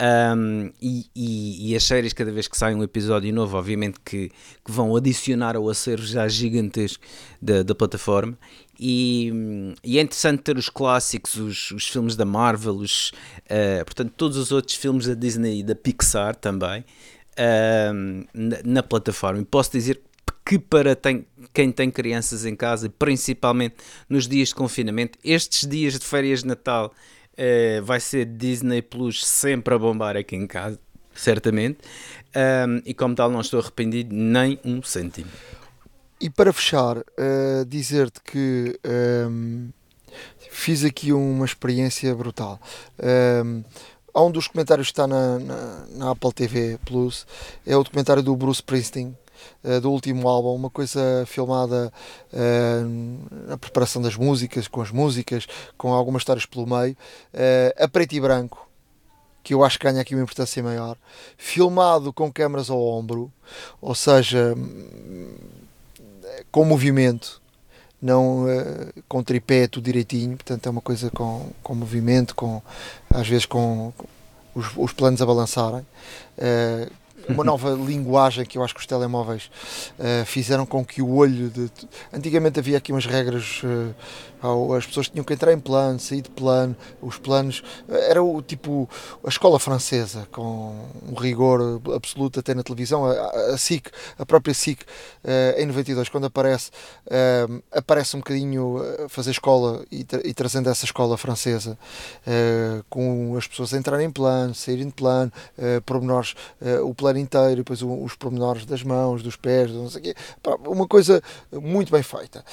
[0.00, 4.30] Um, e, e, e, as séries, cada vez que sai um episódio novo, obviamente que,
[4.64, 7.04] que vão adicionar ao acervo já gigantesco
[7.40, 8.38] da, da plataforma.
[8.78, 9.30] E,
[9.84, 13.10] e, é interessante ter os clássicos, os, os filmes da Marvel, os,
[13.44, 18.82] uh, portanto, todos os outros filmes da Disney e da Pixar também uh, na, na,
[18.82, 19.42] plataforma.
[19.42, 20.00] E posso dizer
[20.46, 23.76] que para tem, quem tem crianças em casa, principalmente
[24.08, 26.90] nos dias de confinamento, estes dias de férias de Natal
[27.38, 30.78] Uh, vai ser Disney Plus sempre a bombar aqui em casa,
[31.14, 31.78] certamente.
[32.36, 35.30] Um, e como tal, não estou arrependido nem um cêntimo.
[36.20, 38.78] E para fechar, uh, dizer-te que
[39.28, 39.70] um,
[40.50, 42.60] fiz aqui uma experiência brutal.
[43.44, 43.64] Um,
[44.12, 47.26] há um dos comentários que está na, na, na, Apple TV Plus,
[47.66, 49.16] é o documentário do Bruce Springsteen,
[49.64, 51.92] uh, do último álbum, uma coisa filmada
[53.46, 56.92] na preparação das músicas, com as músicas, com algumas histórias pelo meio,
[57.34, 58.68] uh, a preto e branco,
[59.42, 60.96] que eu acho que ganha aqui uma importância maior,
[61.36, 63.32] filmado com câmaras ao ombro,
[63.80, 64.54] ou seja,
[66.50, 67.40] com movimento,
[68.00, 72.62] não uh, com tripé tudo direitinho, portanto é uma coisa com, com movimento, com
[73.10, 74.06] às vezes com, com
[74.54, 75.86] os, os planos a balançarem.
[76.38, 76.99] Uh,
[77.34, 79.50] uma nova linguagem que eu acho que os telemóveis
[79.98, 81.70] uh, fizeram com que o olho de.
[82.12, 83.94] Antigamente havia aqui umas regras, uh,
[84.76, 87.62] as pessoas tinham que entrar em plano, sair de plano, os planos.
[87.88, 88.88] Uh, era o tipo
[89.24, 93.04] a escola francesa, com um rigor absoluto até na televisão.
[93.06, 94.84] A, SIC, a própria SIC,
[95.56, 96.70] em 92, quando aparece,
[97.70, 101.78] aparece um bocadinho a fazer escola e, tra e trazendo essa escola francesa,
[102.88, 105.32] com as pessoas entrarem em plano, saírem de plano,
[105.84, 106.34] pormenores,
[106.84, 110.14] o plano inteiro, depois os pormenores das mãos, dos pés, não sei o quê.
[110.66, 111.22] uma coisa
[111.52, 112.44] muito bem feita.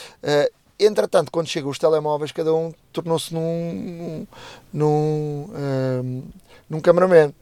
[0.79, 4.27] Entretanto, quando chegam os telemóveis, cada um tornou-se num, num,
[4.73, 6.23] num, um,
[6.69, 7.33] num cameraman.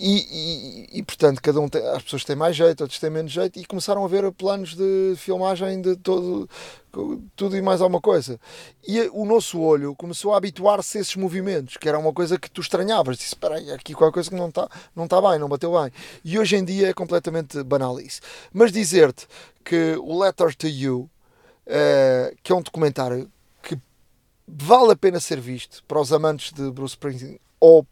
[0.00, 3.32] E, e, e, portanto, cada um tem, as pessoas têm mais jeito, outros têm menos
[3.32, 6.48] jeito, e começaram a ver planos de filmagem de todo,
[7.34, 8.38] tudo e mais alguma coisa.
[8.86, 12.48] E o nosso olho começou a habituar-se a esses movimentos, que era uma coisa que
[12.48, 13.16] tu estranhavas.
[13.16, 15.90] Disse: Espera aí, aqui qualquer coisa que não está não tá bem, não bateu bem.
[16.24, 18.20] E hoje em dia é completamente banal isso.
[18.52, 19.26] Mas dizer-te
[19.64, 21.10] que o Letter to You,
[21.68, 23.30] uh, que é um documentário
[23.62, 23.78] que
[24.46, 27.86] vale a pena ser visto para os amantes de Bruce Springsteen ou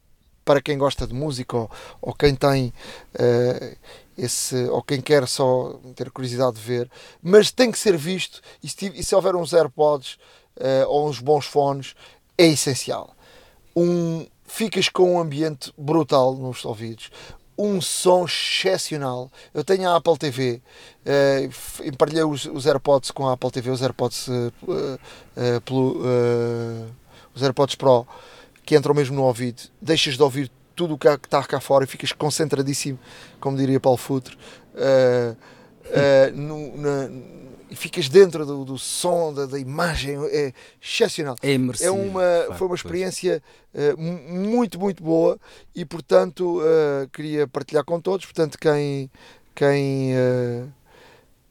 [0.45, 2.73] para quem gosta de música ou, ou quem tem
[3.15, 3.77] uh,
[4.17, 6.91] esse, ou quem quer só ter curiosidade de ver,
[7.23, 10.15] mas tem que ser visto e se, e se houver uns AirPods
[10.57, 11.95] uh, ou uns bons fones,
[12.39, 13.15] é essencial.
[13.77, 17.11] Um, ficas com um ambiente brutal nos ouvidos,
[17.59, 19.31] um som excepcional.
[19.55, 20.61] Eu tenho a Apple TV,
[21.05, 26.03] uh, emparelhei os, os, AirPods com a Apple TV, os AirPods, uh, uh, pelo,
[27.35, 28.07] os AirPods Pro
[28.65, 31.87] que entram mesmo no ouvido, deixas de ouvir tudo o que está cá fora e
[31.87, 32.99] ficas concentradíssimo,
[33.39, 34.37] como diria Paulo Futre,
[36.35, 37.09] no, na,
[37.71, 41.37] e ficas dentro do, do som, da, da, imagem, é excepcional.
[41.43, 41.89] É imersivo.
[41.89, 43.43] É uma, foi uma experiência
[43.75, 45.39] uh, muito, muito boa
[45.75, 46.61] e, portanto,
[47.13, 48.25] queria partilhar com todos.
[48.25, 49.11] Portanto, quem,
[49.55, 50.13] quem,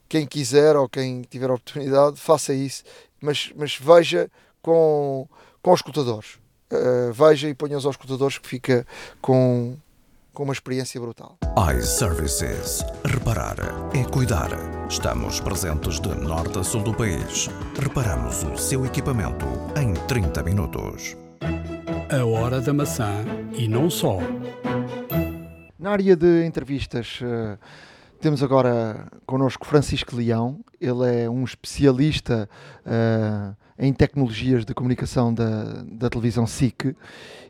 [0.07, 2.83] quem quiser ou quem tiver a oportunidade, faça isso,
[3.19, 5.27] mas, mas veja com,
[5.61, 6.37] com os escutadores
[6.71, 8.85] uh, veja e ponha os escutadores que fica
[9.21, 9.77] com,
[10.35, 11.37] com uma experiência brutal.
[11.75, 12.85] iServices.
[13.05, 13.55] Reparar
[13.95, 14.49] é cuidar.
[14.89, 17.49] Estamos presentes de norte a sul do país.
[17.81, 19.45] Reparamos o seu equipamento
[19.79, 21.15] em 30 minutos.
[22.11, 24.19] A hora da maçã e não só.
[25.79, 27.19] Na área de entrevistas.
[27.21, 27.57] Uh,
[28.19, 32.49] temos agora connosco Francisco Leão, ele é um especialista
[32.85, 36.95] uh, em tecnologias de comunicação da, da televisão SIC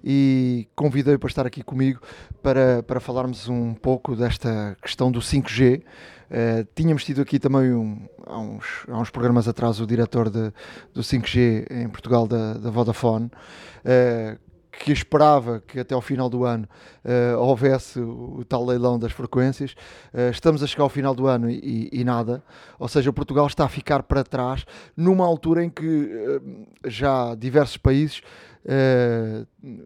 [0.03, 2.01] e convidei para estar aqui comigo
[2.41, 5.79] para, para falarmos um pouco desta questão do 5G.
[5.79, 5.83] Uh,
[6.31, 10.51] eh, tínhamos tido aqui também um, há, uns, há uns programas atrás o diretor de,
[10.91, 14.39] do 5G em Portugal da, da Vodafone, uh,
[14.79, 16.67] que esperava que até ao final do ano
[17.03, 19.75] uh, houvesse o, tal leilão das frequências.
[20.13, 22.43] Uh, estamos a chegar ao final do ano e, e, nada.
[22.77, 27.77] Ou seja, Portugal está a ficar para trás numa altura em que uh, já diversos
[27.77, 28.21] países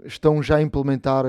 [0.05, 1.25] estão já a implementar.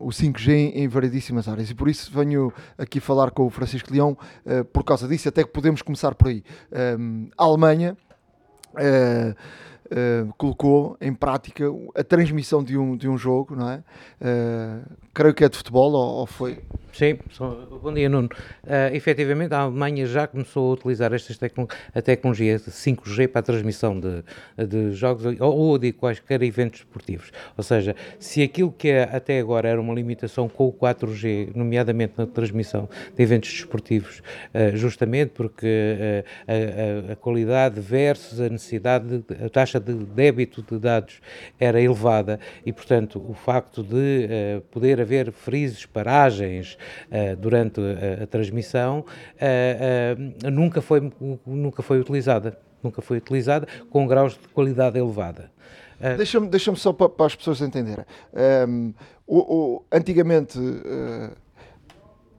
[0.00, 4.16] o 5G em, variedíssimas áreas e por isso venho aqui falar com o Francisco Leão
[4.72, 6.44] por causa disso, até que podemos começar por aí.
[7.36, 7.96] a Alemanha
[8.74, 9.34] uh,
[10.36, 13.82] colocou em prática a transmissão de um, de um jogo, não é?
[14.20, 16.58] Uh, creio que é de futebol ou, ou foi?
[16.92, 17.18] Sim,
[17.82, 18.28] bom dia Nuno.
[18.62, 23.42] Uh, efetivamente a Alemanha já começou a utilizar estas tecno a tecnologia 5G para a
[23.42, 24.22] transmissão de,
[24.64, 27.32] de jogos ou, ou, de quaisquer eventos esportivos.
[27.56, 32.14] Ou seja, se aquilo que é, até agora era uma limitação com o 4G, nomeadamente
[32.16, 34.22] na transmissão de eventos desportivos,
[34.54, 40.62] uh, justamente porque uh, a, a, qualidade versus a necessidade, de, a taxa de débito
[40.62, 41.20] de dados
[41.58, 46.76] era elevada e, portanto, o facto de poder haver frises, paragens,
[47.10, 51.12] uh, durante a, a transmissão uh, nunca, foi,
[51.46, 52.58] nunca foi utilizada.
[52.82, 55.50] Nunca foi utilizada com graus de qualidade elevada.
[55.98, 58.04] Uh, Deixa-me deixa só para, para, as pessoas entenderem.
[58.68, 58.92] Um,
[59.26, 60.58] o, o, antigamente.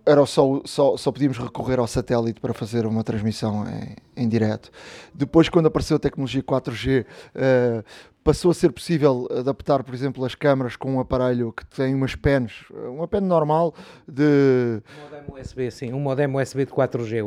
[0.06, 4.70] Era só, só, só podíamos recorrer ao satélite para fazer uma transmissão em, em direto.
[5.14, 7.84] Depois, quando apareceu a tecnologia 4G, uh,
[8.26, 12.16] passou a ser possível adaptar, por exemplo, as câmaras com um aparelho que tem umas
[12.16, 13.72] pens, uma pen normal
[14.08, 14.24] de...
[14.24, 17.22] Um modem USB, sim, um modem USB de 4G.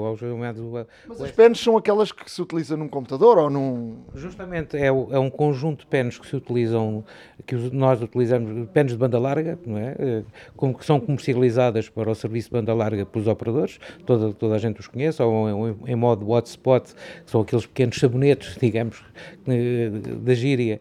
[1.07, 3.99] Mas as pens são aquelas que se utilizam num computador ou num...
[4.13, 7.05] Justamente, é, é um conjunto de pens que se utilizam,
[7.47, 9.95] que nós utilizamos, pens de banda larga, não é?
[9.97, 10.23] Eh,
[10.77, 14.81] que são comercializadas para o serviço de banda larga pelos operadores, toda, toda a gente
[14.81, 16.93] os conhece, ou em, em modo hotspot,
[17.25, 19.01] que são aqueles pequenos sabonetes, digamos,
[19.47, 20.81] da gíria,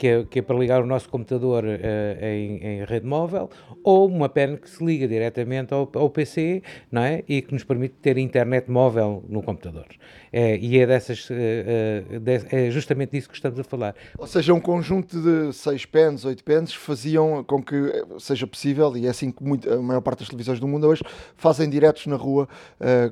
[0.00, 3.50] que é, que é para ligar o nosso computador uh, em, em, rede móvel,
[3.84, 7.22] ou uma pen que se liga diretamente ao, ao, PC não é?
[7.28, 9.84] e que nos permite ter internet móvel no computador.
[10.32, 13.94] É, e é, dessas, uh, uh, é justamente disso que estamos a falar.
[14.16, 17.76] Ou seja, um conjunto de 6 pens, 8 pens faziam com que
[18.18, 21.02] seja possível, e é assim que muito, a maior parte das televisões do mundo hoje
[21.36, 22.48] fazem diretos na rua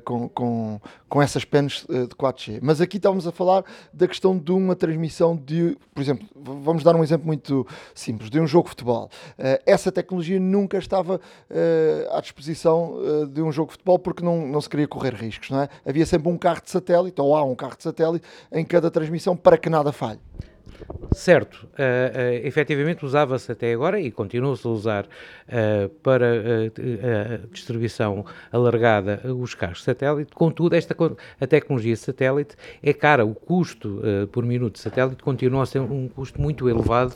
[0.03, 2.59] com, com, com essas pens de 4G.
[2.63, 3.63] Mas aqui estávamos a falar
[3.93, 8.39] da questão de uma transmissão de, por exemplo, vamos dar um exemplo muito simples, de
[8.39, 9.09] um jogo de futebol.
[9.37, 14.23] Uh, essa tecnologia nunca estava uh, à disposição uh, de um jogo de futebol porque
[14.23, 15.69] não, não se queria correr riscos, não é?
[15.85, 19.35] Havia sempre um carro de satélite, ou há um carro de satélite, em cada transmissão
[19.35, 20.19] para que nada falhe.
[21.11, 28.25] Certo, uh, uh, efetivamente usava-se até agora e continua-se a usar uh, para a distribuição
[28.51, 30.95] alargada os carros satélite, contudo, esta,
[31.41, 34.01] a tecnologia satélite é cara, o custo
[34.31, 37.15] por minuto de satélite continua a ser um custo muito elevado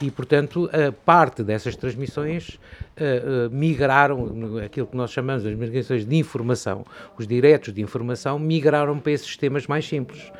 [0.00, 0.70] e, portanto,
[1.04, 2.58] parte dessas transmissões
[3.50, 6.84] migraram, aquilo que nós chamamos de migrações de informação,
[7.18, 10.30] os diretos de informação migraram para esses sistemas mais simples.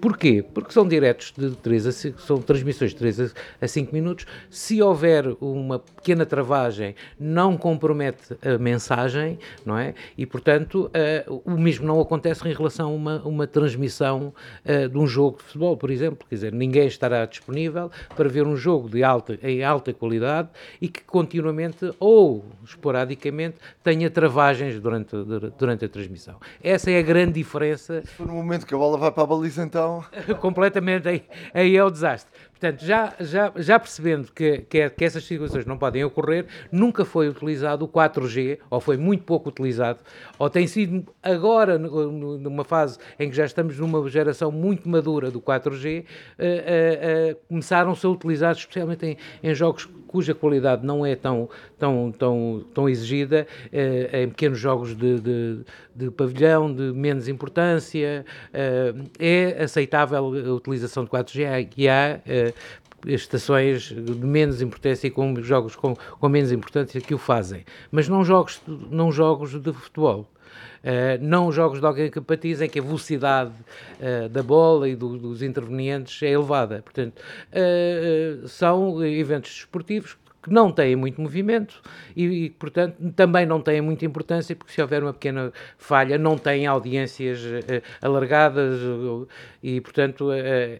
[0.00, 0.44] Porquê?
[0.54, 4.26] Porque são diretos de 3 a 5, são transmissões de 3 a 5 minutos.
[4.48, 9.94] Se houver uma pequena travagem, não compromete a mensagem, não é?
[10.16, 10.90] E, portanto,
[11.28, 14.32] uh, o mesmo não acontece em relação a uma, uma transmissão
[14.64, 16.26] uh, de um jogo de futebol, por exemplo.
[16.28, 20.48] Quer dizer, ninguém estará disponível para ver um jogo de alta, em alta qualidade
[20.80, 25.16] e que continuamente ou esporadicamente tenha travagens durante,
[25.58, 26.36] durante a transmissão.
[26.62, 28.02] Essa é a grande diferença.
[28.02, 29.87] Se for no momento que a bola vai para a baliza, então
[30.40, 31.22] completamente, aí,
[31.52, 32.32] aí é o desastre.
[32.60, 37.04] Portanto, já, já, já percebendo que, que, é, que, essas situações não podem ocorrer, nunca
[37.04, 40.00] foi utilizado o 4G, ou foi muito pouco utilizado,
[40.36, 45.40] ou tem sido agora, numa fase em que já estamos numa geração muito madura do
[45.40, 51.14] 4G, uh, uh, uh, começaram-se a utilizar, especialmente em, em, jogos cuja qualidade não é
[51.14, 51.48] tão,
[51.78, 55.58] tão, tão, tão exigida, eh, em pequenos jogos de, de,
[55.94, 62.47] de, pavilhão, de menos importância, eh, é aceitável a utilização de 4G, e há eh,
[63.06, 67.64] estações de menos importância e com jogos com, com menos importância que o fazem.
[67.90, 70.28] Mas não jogos, não jogos de futebol.
[70.78, 73.52] Uh, não jogos de alguém que empatiza em que a velocidade
[74.00, 76.82] uh, da bola e do, dos intervenientes é elevada.
[76.82, 81.80] Portanto, uh, são eventos desportivos que não têm muito movimento
[82.14, 86.38] e, e, portanto, também não têm muita importância, porque se houver uma pequena falha, não
[86.38, 89.26] têm audiências uh, alargadas uh,
[89.62, 90.32] e, portanto, uh,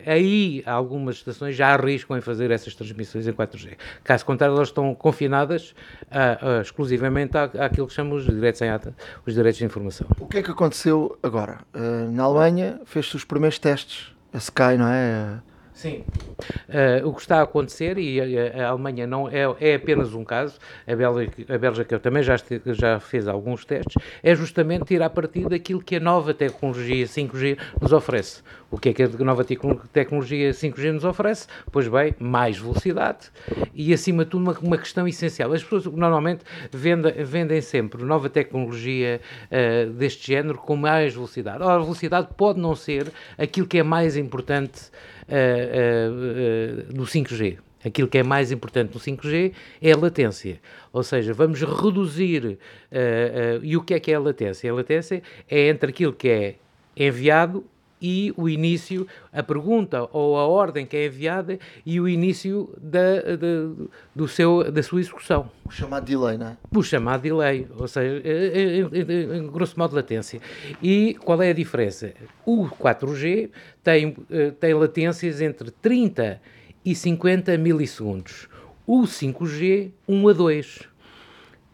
[0.07, 3.77] aí algumas estações já arriscam em fazer essas transmissões em 4G.
[4.05, 5.75] Caso contrário, elas estão confinadas
[6.63, 8.95] exclusivamente à, àquilo que chamamos de direitos em ata,
[9.27, 10.07] os direitos de informação.
[10.19, 11.59] O que é que aconteceu agora?
[12.13, 15.41] na Alemanha fez-se os primeiros testes, a Sky, não é?
[15.79, 16.03] Sim.
[16.69, 20.25] Uh, o que está a acontecer, e a, a, Alemanha não é, é apenas um
[20.25, 22.35] caso, a Bélgica, a Bélgica também já,
[22.67, 27.93] já fez alguns testes, é justamente tirar partido daquilo que a nova tecnologia 5G nos
[27.93, 28.43] oferece.
[28.73, 31.47] O que é que a nova tecnologia 5G nos oferece?
[31.71, 33.31] Pois bem, mais velocidade
[33.73, 35.53] e, acima de tudo, uma, uma questão essencial.
[35.53, 41.63] As pessoas normalmente vendem, vendem sempre nova tecnologia uh, deste género com mais velocidade.
[41.63, 44.91] Ora, a velocidade pode não ser aquilo que é mais importante
[45.29, 47.59] uh, uh, do 5G.
[47.85, 50.61] Aquilo que é mais importante no 5G é a latência.
[50.93, 52.45] Ou seja, vamos reduzir.
[52.91, 54.71] Uh, e o que é que é a latência?
[54.71, 56.55] A latência é entre aquilo que é
[56.97, 57.65] enviado
[58.01, 63.21] e o início, a pergunta ou a ordem que é enviada e o início da,
[63.37, 65.51] da, do seu, da sua execução.
[65.65, 66.57] O chamado delay, não é?
[66.75, 70.41] O chamado delay, ou seja, em, em grosso modo latência.
[70.83, 72.13] E qual é a diferença?
[72.47, 73.51] O 4G
[73.83, 76.41] tem, eh, tem latências entre 30
[76.85, 78.49] e 50 milissegundos.
[78.87, 80.89] O 5G, 1 a 2.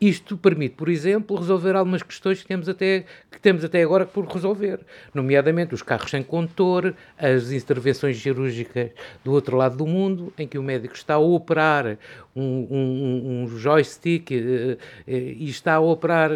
[0.06, 4.26] Isto permite, por exemplo, resolver algumas questões que temos até, que temos até agora por
[4.26, 4.80] resolver,
[5.14, 8.90] nomeadamente os carros sem condutor, as intervenções cirúrgicas
[9.24, 11.96] do outro lado do mundo, em que o médico está a operar
[12.36, 16.30] um, um, um joystick e, e está a operar,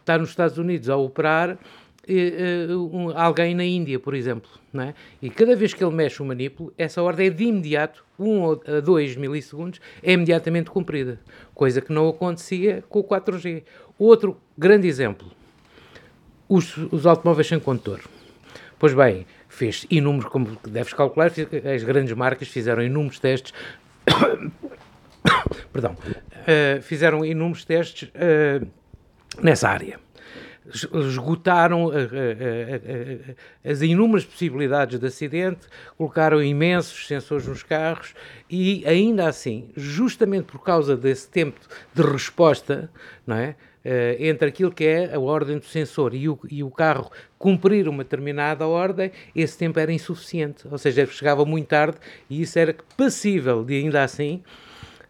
[0.00, 1.56] está nos Estados Unidos a operar
[2.08, 4.48] um, alguém na Índia, por exemplo.
[4.74, 4.92] É?
[5.22, 8.80] E cada vez que ele mexe o manipulo, essa ordem é de imediato, 1 a
[8.80, 11.20] 2 milissegundos, é imediatamente cumprida.
[11.54, 13.62] Coisa que não acontecia com o 4G.
[13.98, 15.30] Outro grande exemplo:
[16.48, 18.00] os, os automóveis sem condutor.
[18.78, 21.30] Pois bem, fez inúmeros, como deves calcular,
[21.74, 23.52] as grandes marcas fizeram inúmeros testes.
[25.72, 28.66] Perdão, uh, fizeram inúmeros testes uh,
[29.40, 30.03] nessa área
[30.72, 32.80] esgotaram eh, eh,
[33.64, 38.14] eh, as inúmeras possibilidades de acidente, colocaram imensos sensores nos carros
[38.50, 41.60] e, ainda assim, justamente por causa desse tempo
[41.92, 42.90] de resposta,
[43.26, 43.56] não é?
[44.18, 48.02] entre aquilo que é a ordem do sensor e o, e o carro cumprir uma
[48.02, 51.98] determinada ordem, esse tempo era insuficiente, ou seja, chegava muito tarde
[52.30, 54.42] e isso era passível de, ainda assim,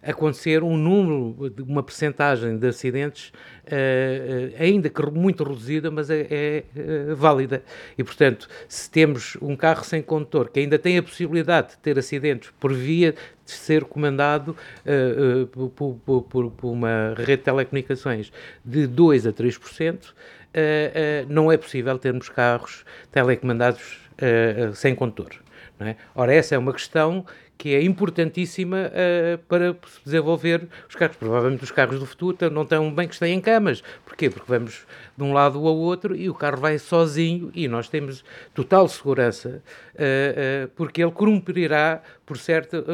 [0.05, 3.32] acontecer um número, uma percentagem de acidentes,
[3.64, 7.62] uh, ainda que muito reduzida, mas é, é uh, válida.
[7.96, 11.98] E, portanto, se temos um carro sem condutor que ainda tem a possibilidade de ter
[11.98, 18.32] acidentes por via de ser comandado uh, por, por, por, por, uma rede de telecomunicações
[18.64, 19.98] de 2 a 3%,
[21.28, 23.98] não é possível termos carros telecomandados
[24.74, 25.44] sem condutor.
[25.80, 25.96] É?
[26.14, 27.26] Ora, essa é uma questão
[27.57, 31.16] que é importantíssima uh, para desenvolver os carros.
[31.16, 33.82] Provavelmente os carros do futuro não estão bem que estejam em camas.
[34.05, 34.28] Porquê?
[34.28, 34.86] Porque vamos
[35.16, 38.24] de um lado ao outro e o carro vai sozinho e nós temos
[38.55, 39.62] total segurança
[39.94, 42.84] uh, uh, porque ele cumprirá, por certo,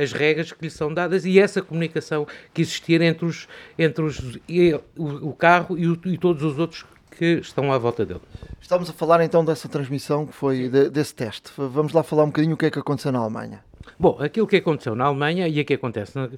[0.00, 4.38] as regras que lhe são dadas e essa comunicação que existir entre, os, entre os,
[4.48, 6.84] e, o, o, carro e, o, e todos os outros
[7.16, 8.20] que estão à volta dele.
[8.60, 11.50] Estamos a falar então dessa transmissão que foi de, desse teste.
[11.56, 13.62] Vamos lá falar um bocadinho o que é que aconteceu na Alemanha.
[13.98, 16.30] Bom, aquilo que aconteceu na Alemanha e o que acontece, uh,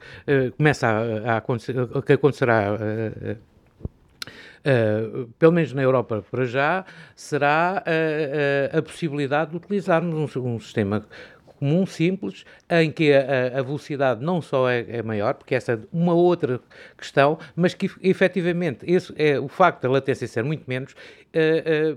[0.57, 2.75] começa a, a acontecer, o que acontecerá.
[2.75, 3.55] Uh,
[4.65, 10.55] Uh, pelo menos na Europa para já, será uh, uh, a possibilidade de utilizarmos um,
[10.55, 11.07] um, sistema
[11.59, 15.79] comum, simples, em que a, a velocidade não só é, é, maior, porque essa é
[15.93, 16.59] uma outra
[16.97, 20.97] questão, mas que efetivamente esse é, o facto da latência ser muito menos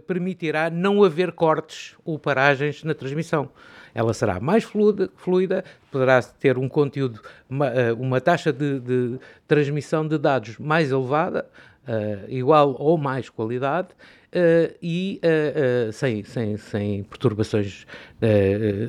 [0.05, 3.49] permitirá não haver cortes ou paragens na transmissão
[3.97, 7.19] ela será mais fluida, fluida poderá ter um conteúdo,
[7.49, 11.47] uma, eh, uma taxa de, de, transmissão de dados mais elevada,
[11.87, 13.89] uh, igual ou mais qualidade,
[14.27, 17.87] Uh, e uh, uh, sem, sem, sem perturbações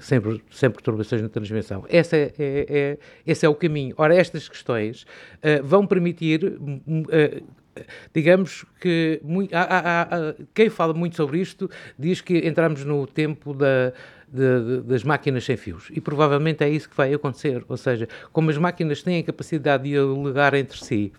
[0.02, 1.86] sem, sem perturbações na transmissão.
[1.88, 3.94] Essa é, é, é, esse é o caminho.
[3.96, 5.06] Ora, estas questões
[5.62, 6.58] vão permitir
[8.12, 9.20] digamos que
[9.52, 13.92] há, há, há, quem fala muito sobre isto diz que entramos no tempo da,
[14.32, 15.88] de, de, das máquinas sem fios.
[15.92, 17.64] E provavelmente é isso que vai acontecer.
[17.68, 21.12] Ou seja, como as máquinas têm a capacidade de ligar entre si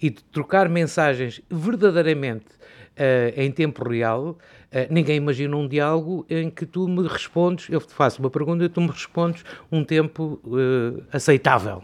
[0.00, 4.38] e de trocar mensagens verdadeiramente uh, em tempo real, uh,
[4.90, 8.68] ninguém imagina um diálogo em que tu me respondes, eu te faço uma pergunta e
[8.68, 11.82] tu me respondes um tempo uh, aceitável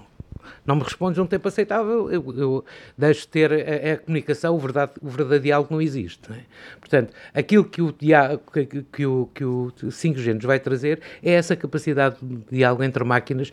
[0.65, 2.65] não me respondes um tempo aceitável, eu, eu
[2.97, 6.29] deixo de ter a, a, comunicação, o, verdade, o verdadeiro diálogo não existe.
[6.29, 6.41] Não é?
[6.79, 11.57] Portanto, aquilo que o, que, que, o, que o 5G nos vai trazer é essa
[11.57, 13.51] capacidade de diálogo entre máquinas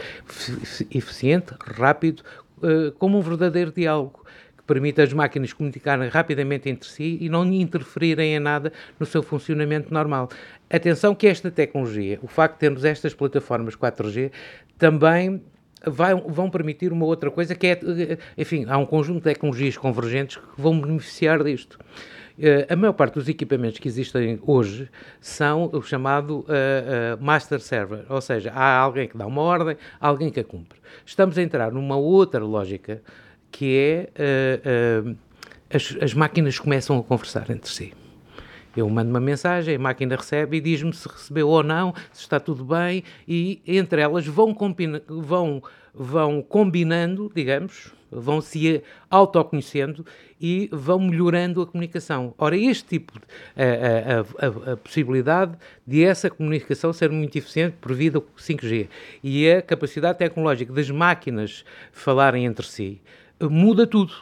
[0.92, 2.24] eficiente, rápido,
[2.58, 4.24] uh, como um verdadeiro diálogo
[4.58, 9.22] que permite às máquinas comunicarem rapidamente entre si e não interferirem em nada no seu
[9.22, 10.30] funcionamento normal.
[10.70, 14.32] Atenção que esta tecnologia, o facto de termos estas plataformas 4G,
[14.78, 15.42] também
[15.86, 17.80] vai, vão permitir uma outra coisa que é,
[18.38, 21.78] enfim, há um conjunto de tecnologias convergentes que vão beneficiar disto.
[22.38, 24.90] Uh, a maior parte dos equipamentos que existem hoje
[25.22, 29.78] são o chamado uh, uh, master server, ou seja, há alguém que dá uma ordem,
[30.00, 30.80] alguém que a cumpre.
[31.06, 33.02] Estamos a entrar numa outra lógica
[33.52, 34.10] que é
[35.72, 37.94] as, as máquinas começam a conversar entre si.
[38.76, 42.40] Eu mando uma mensagem, a máquina recebe e diz-me se recebeu ou não, se está
[42.40, 44.56] tudo bem, e entre elas vão,
[45.08, 45.64] vão,
[45.94, 50.06] vão combinando, digamos, vão se autoconhecendo
[50.42, 52.34] e vão melhorando a comunicação.
[52.38, 55.56] Ora, este tipo, de, a, a, a, a, possibilidade
[55.86, 58.88] de essa comunicação ser muito eficiente por via do 5G
[59.24, 63.02] e a capacidade tecnológica das máquinas falarem entre si,
[63.40, 64.14] muda tudo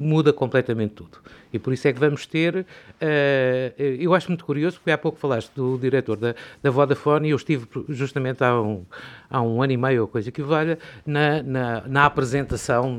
[0.00, 1.18] muda completamente tudo.
[1.52, 2.56] E por isso é que vamos ter.
[2.56, 7.30] Uh, eu acho muito curioso, porque há pouco falaste do diretor da, da Vodafone e
[7.32, 8.84] eu estive justamente há um,
[9.28, 12.96] há um ano e meio ou coisa que valha na, na, na apresentação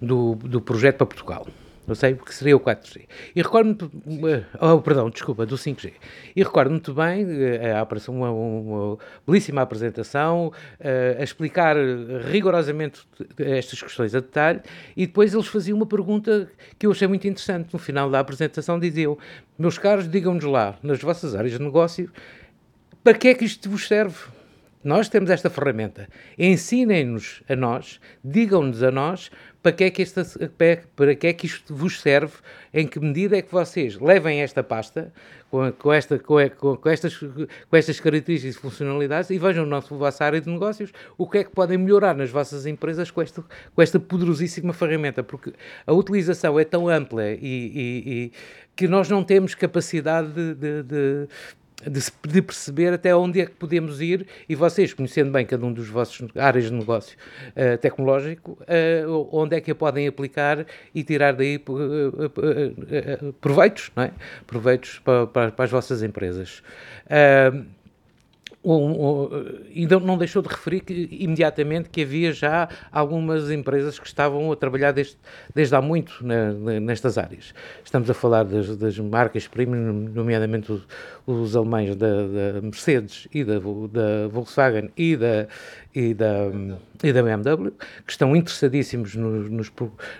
[0.00, 1.46] do, do projeto para Portugal.
[1.86, 3.02] Não sei porque seria o 4G.
[3.34, 5.92] E recordo-me, oh, perdão, desculpa, do 5G.
[6.34, 11.76] E recordo muito bem eh, a uma, uma belíssima apresentação, uh, a explicar
[12.28, 13.06] rigorosamente
[13.38, 14.60] estas questões a detalhe,
[14.96, 17.72] e depois eles faziam uma pergunta que eu achei muito interessante.
[17.72, 19.16] No final da apresentação diziam:
[19.58, 22.10] Meus caros, digam-nos lá, nas vossas áreas de negócio,
[23.04, 24.16] para que é que isto vos serve?
[24.82, 26.08] Nós temos esta ferramenta.
[26.38, 29.32] Ensinem-nos a nós, digam-nos a nós
[29.66, 30.24] para que, é que esta,
[30.94, 32.34] para que é que isto vos serve,
[32.72, 35.12] em que medida é que vocês levem esta pasta
[35.50, 36.36] com, com, esta, com,
[36.76, 41.28] com, estas, com estas características e funcionalidades e vejam na vossa área de negócios o
[41.28, 43.42] que é que podem melhorar nas vossas empresas com esta,
[43.74, 45.52] com esta poderosíssima ferramenta, porque
[45.84, 48.32] a utilização é tão ampla e, e, e
[48.76, 51.28] que nós não temos capacidade de, de, de
[51.84, 55.72] de, de, perceber até onde é que podemos ir e vocês, conhecendo bem cada um
[55.72, 57.18] dos vossos áreas de negócio
[57.50, 64.04] uh, tecnológico, uh, onde é que a podem aplicar e tirar daí uh, proveitos, não
[64.04, 64.12] é?
[64.46, 66.62] proveitos para, para, para as vossas empresas.
[67.52, 67.75] Um,
[68.74, 69.28] um,
[69.70, 74.56] e não deixou de referir que, imediatamente que havia já algumas empresas que estavam a
[74.56, 75.16] trabalhar desde,
[75.54, 77.54] desde há muito na, nestas áreas.
[77.84, 80.82] Estamos a falar das, das marcas premium, nomeadamente os,
[81.26, 85.46] os alemães da, da, Mercedes e da, da Volkswagen e da,
[85.96, 86.50] e da,
[87.02, 87.72] e da BMW,
[88.04, 89.72] que estão interessadíssimos nos, nos,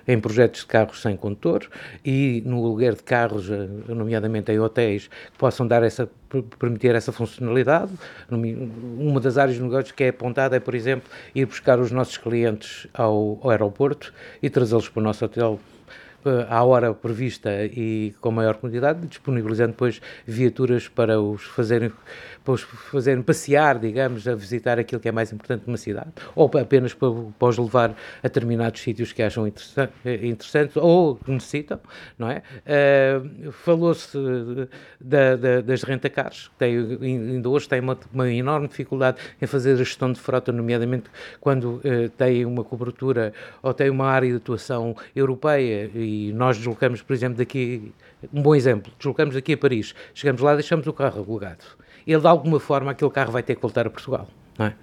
[0.08, 1.68] em projetos de carros sem condutor
[2.02, 6.08] e no aluguer de carros, eh, nomeadamente em hotéis, que possam dar essa,
[6.58, 7.92] permitir essa funcionalidade.
[8.30, 12.16] Uma das áreas de negócios que é apontada é, por exemplo, ir buscar os nossos
[12.16, 15.60] clientes ao, ao aeroporto e trazê-los para o nosso hotel
[16.48, 21.92] à hora prevista e com maior quantidade, disponibilizando depois viaturas para os fazerem
[22.46, 26.48] para os fazerem passear, digamos, a visitar aquilo que é mais importante numa cidade, ou
[26.56, 27.90] apenas para, para os levar
[28.22, 31.80] a determinados sítios que acham interessantes ou que necessitam,
[32.16, 32.42] não é?
[32.64, 34.16] Uh, Falou-se
[35.00, 39.72] da, da, das rentacares, que tem, ainda hoje tem uma, uma, enorme dificuldade em fazer
[39.72, 41.10] a gestão de frota, nomeadamente
[41.40, 47.02] quando uh, tem uma cobertura ou tem uma área de atuação europeia e nós deslocamos,
[47.02, 47.92] por exemplo, daqui,
[48.32, 51.64] um bom exemplo, deslocamos daqui a Paris, chegamos lá, deixamos o carro alugado
[52.06, 54.28] ele de alguma forma aquele carro vai ter que voltar a Portugal.
[54.58, 54.74] Não é?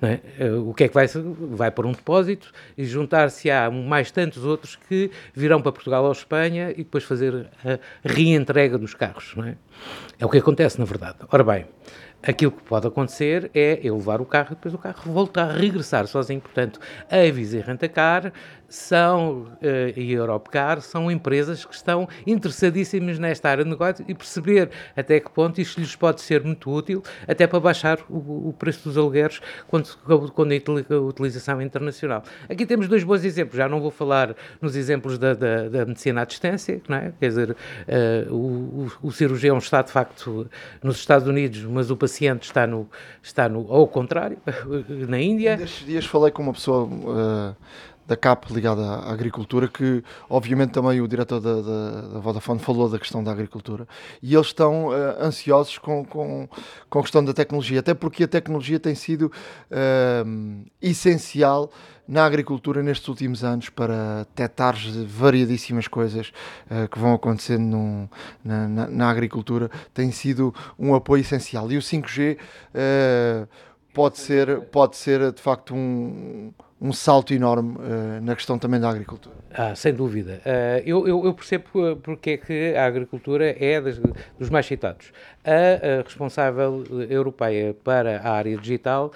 [0.00, 0.20] Não é?
[0.38, 1.06] Eh, o que é que vai
[1.50, 6.12] vai para um depósito e juntar-se a mais tantos outros que virão para Portugal ou
[6.12, 9.56] Espanha e depois fazer a reentrega dos carros, não é?
[10.18, 11.18] É o que acontece na verdade.
[11.30, 11.66] Ora bem,
[12.20, 15.52] Aquilo que pode acontecer é eu levar o carro e depois o carro voltar a
[15.52, 16.40] regressar sozinho.
[16.40, 18.32] Portanto, a Visa e Rentacar
[18.68, 24.14] são, uh, e a Europcar são empresas que estão interessadíssimas nesta área de negócio e
[24.14, 28.54] perceber até que ponto isto lhes pode ser muito útil, até para baixar o, o
[28.58, 29.96] preço dos alugueres quando,
[30.34, 32.22] quando a utilização é internacional.
[32.48, 36.22] Aqui temos dois bons exemplos, já não vou falar nos exemplos da, da, da medicina
[36.22, 37.12] à distância, não é?
[37.18, 40.48] quer dizer, uh, o, o, cirurgião está de facto
[40.82, 42.07] nos Estados Unidos, mas o paciente
[42.42, 42.88] está no,
[43.22, 44.38] está no ao contrário,
[45.08, 45.56] na Índia.
[45.56, 47.56] Nestes dias falei com uma pessoa uh,
[48.08, 52.88] da CAP ligada à agricultura, que obviamente também o diretor da, da, da Vodafone falou
[52.88, 53.86] da questão da agricultura,
[54.22, 56.48] e eles estão uh, ansiosos com, com,
[56.88, 61.70] com a questão da tecnologia, até porque a tecnologia tem sido uh, essencial
[62.08, 64.74] na agricultura nestes últimos anos para detectar
[65.06, 66.32] variadíssimas coisas
[66.70, 68.08] uh, que vão acontecendo num,
[68.42, 71.70] na, na, na, agricultura, tem sido um apoio essencial.
[71.70, 72.38] E o 5G
[73.92, 76.50] pode, ser, pode ser de facto um
[76.80, 79.34] um salto enorme uh, na questão também da agricultura.
[79.52, 80.40] Ah, sem dúvida.
[80.44, 83.98] Uh, eu, eu, eu, percebo porque é que a agricultura é das,
[84.38, 85.12] dos mais citados.
[85.44, 89.12] A, a responsável europeia para a área digital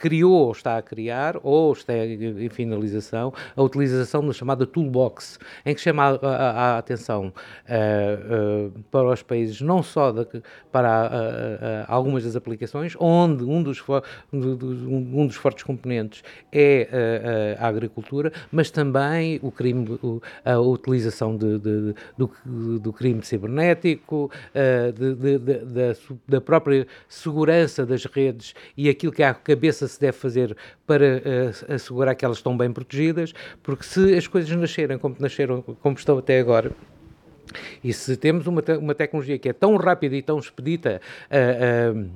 [0.00, 5.74] criou ou está a criar, ou está em finalização, a utilização da chamada toolbox, em
[5.74, 10.26] que chama a, a, a atenção uh, uh, para os países, não só de,
[10.72, 13.84] para uh, algumas das aplicações, onde um dos,
[14.32, 19.98] um dos fortes componentes é a agricultura, mas também o crime,
[20.44, 22.30] a utilização de, de, do,
[22.78, 25.94] do, crime cibernético, da,
[26.26, 31.04] da própria segurança das redes e aquilo que é a cabeça se deve fazer para
[31.04, 33.32] uh, assegurar que elas estão bem protegidas,
[33.62, 36.72] porque se as coisas nascerem como nasceram, como estão até agora,
[37.82, 41.98] e se temos uma, te uma tecnologia que é tão rápida e tão expedita uh,
[41.98, 42.10] uh,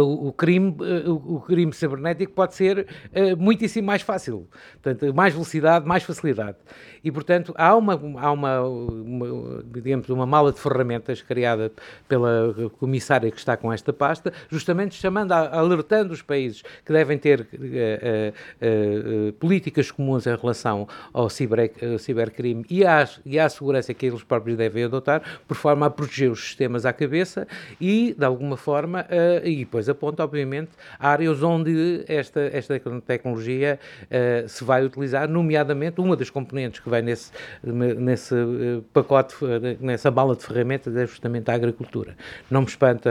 [0.00, 4.48] o, crime, eh, o, crime cibernético pode ser uh, muitíssimo mais fácil.
[4.82, 6.56] Portanto, mais velocidade, mais facilidade.
[7.02, 11.70] E, portanto, há uma, há uma, uma, digamos, uma mala de ferramentas criada
[12.08, 17.40] pela comissária que está com esta pasta, justamente chamando, alertando os países que devem ter
[17.40, 24.06] uh, uh, políticas comuns em relação ao ciber, cibercrime e à, e à segurança que
[24.06, 27.46] eles próprios devem adotar, por forma a proteger os sistemas à cabeça
[27.80, 29.06] e, de alguma forma,
[29.44, 36.16] e depois aponta, obviamente, áreas onde esta, esta tecnologia uh, se vai utilizar, nomeadamente uma
[36.16, 37.30] das componentes que vai nesse,
[37.62, 39.48] nesse uh, pacote, uh,
[39.80, 42.16] nessa bala de ferramentas, é justamente a agricultura.
[42.50, 43.10] Não me espanta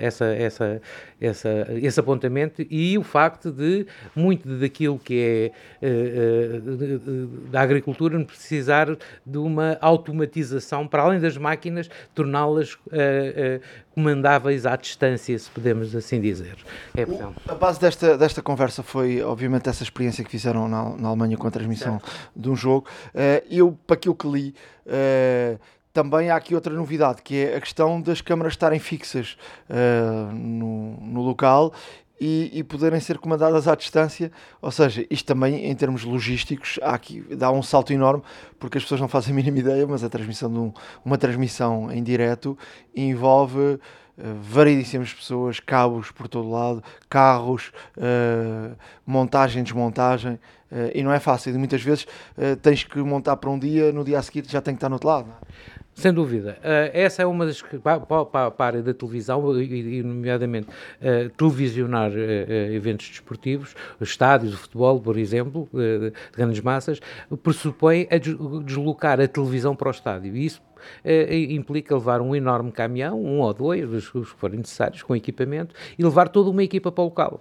[0.00, 0.82] essa, essa,
[1.20, 5.52] essa, esse apontamento e o facto de muito daquilo que
[5.82, 6.60] é
[7.50, 12.78] da agricultura precisar de uma automatização para além das máquinas, torná-las
[13.94, 16.56] comandáveis à distância, se podemos assim dizer.
[16.96, 17.06] É,
[17.48, 21.46] a base desta, desta conversa foi, obviamente, essa experiência que fizeram na, na Alemanha com
[21.46, 22.30] a transmissão certo.
[22.34, 22.86] de um jogo.
[23.14, 24.54] Uh, eu, para aquilo que li,
[24.86, 25.58] uh,
[25.92, 29.36] também há aqui outra novidade, que é a questão das câmaras estarem fixas
[29.70, 31.72] uh, no, no local
[32.20, 34.30] e, e, poderem ser comandadas à distância.
[34.62, 38.22] Ou seja, isto também, em termos logísticos, há aqui, dá um salto enorme,
[38.58, 40.72] porque as pessoas não fazem a mínima ideia, mas a transmissão de um,
[41.04, 42.56] uma transmissão em direto
[42.94, 43.80] envolve uh,
[44.40, 50.38] variedíssimas pessoas, cabos por todo lado, carros, uh, montagem, desmontagem.
[50.72, 52.04] Uh, e não é fácil, e muitas vezes
[52.60, 54.96] tens que montar para um dia, no dia a seguir já tem que estar no
[54.96, 55.28] outro lado.
[55.94, 56.58] Sem dúvida.
[56.58, 57.62] Uh, essa é uma das.
[57.62, 63.74] Para, para, para, a área da televisão, e, e nomeadamente uh, televisionar uh, eventos desportivos,
[64.00, 67.00] estádios de futebol, por exemplo, de grandes massas,
[67.42, 70.36] pressupõe a deslocar a televisão para o estádio.
[70.36, 70.60] E isso
[71.50, 76.04] implica levar um enorme caminhão, um ou dois, os que forem necessários, com equipamento, e
[76.04, 77.40] levar toda uma equipa para o local.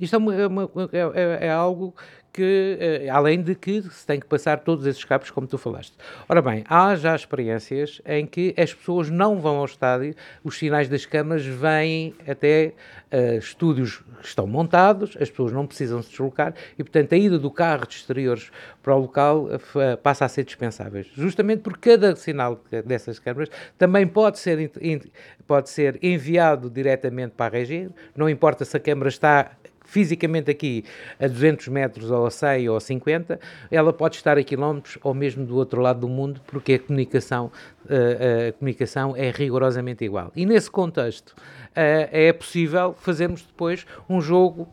[0.00, 1.94] Isto é, uma, é, é, é, é algo
[2.32, 5.92] que, eh, além de que se tem que passar todos esses cabos, como tu falaste.
[6.28, 10.14] Ora bem, há já experiências em que as pessoas não vão ao estádio,
[10.44, 12.72] os sinais das câmaras vêm até
[13.12, 17.38] uh, estúdios que estão montados, as pessoas não precisam se deslocar e, portanto, a ida
[17.38, 18.50] do carro de exteriores
[18.82, 21.04] para o local uh, passa a ser dispensável.
[21.14, 24.70] Justamente porque cada sinal dessas câmaras também pode ser,
[25.46, 29.52] pode ser enviado diretamente para a região, não importa se a câmara está
[29.90, 30.84] fisicamente aqui
[31.18, 35.12] a 200 metros ou a 100 ou a 50, ela pode estar a quilómetros ou
[35.12, 37.50] mesmo do outro lado do mundo, porque a comunicação,
[37.88, 40.30] eh, a comunicação é rigorosamente igual.
[40.36, 41.34] E nesse contexto
[41.69, 44.68] eh, é possível fazermos depois um jogo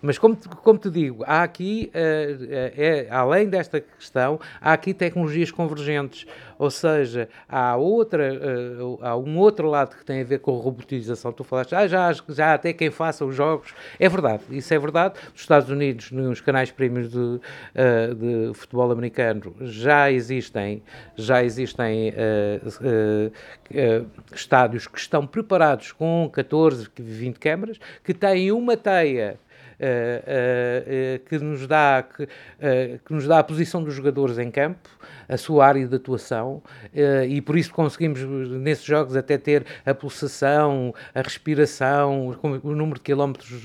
[0.00, 5.50] mas como, como te digo, há aqui, uh, é, além desta questão, há aqui tecnologias
[5.50, 6.26] convergentes,
[6.58, 10.62] ou seja, há, outra, uh, há um outro lado que tem a ver com a
[10.62, 11.32] robotização.
[11.32, 13.74] Tu falaste, ah, já, já até quem faça os jogos.
[13.98, 15.14] É verdade, isso é verdade.
[15.32, 17.40] Nos Estados Unidos, nos canais prémios de, uh,
[18.14, 20.82] de futebol americano, já existem,
[21.16, 22.12] já existem
[24.32, 29.38] estádios que estão preparados com 14, 20 câmaras, que têm uma teia
[29.80, 32.28] uh, uh, que, nos dá, que,
[33.04, 34.88] que, nos dá a posição dos jogadores em campo,
[35.28, 36.62] a sua área de atuação,
[37.28, 43.02] e por isso conseguimos nesses jogos até ter a pulsação, a respiração, o número de
[43.02, 43.62] quilómetros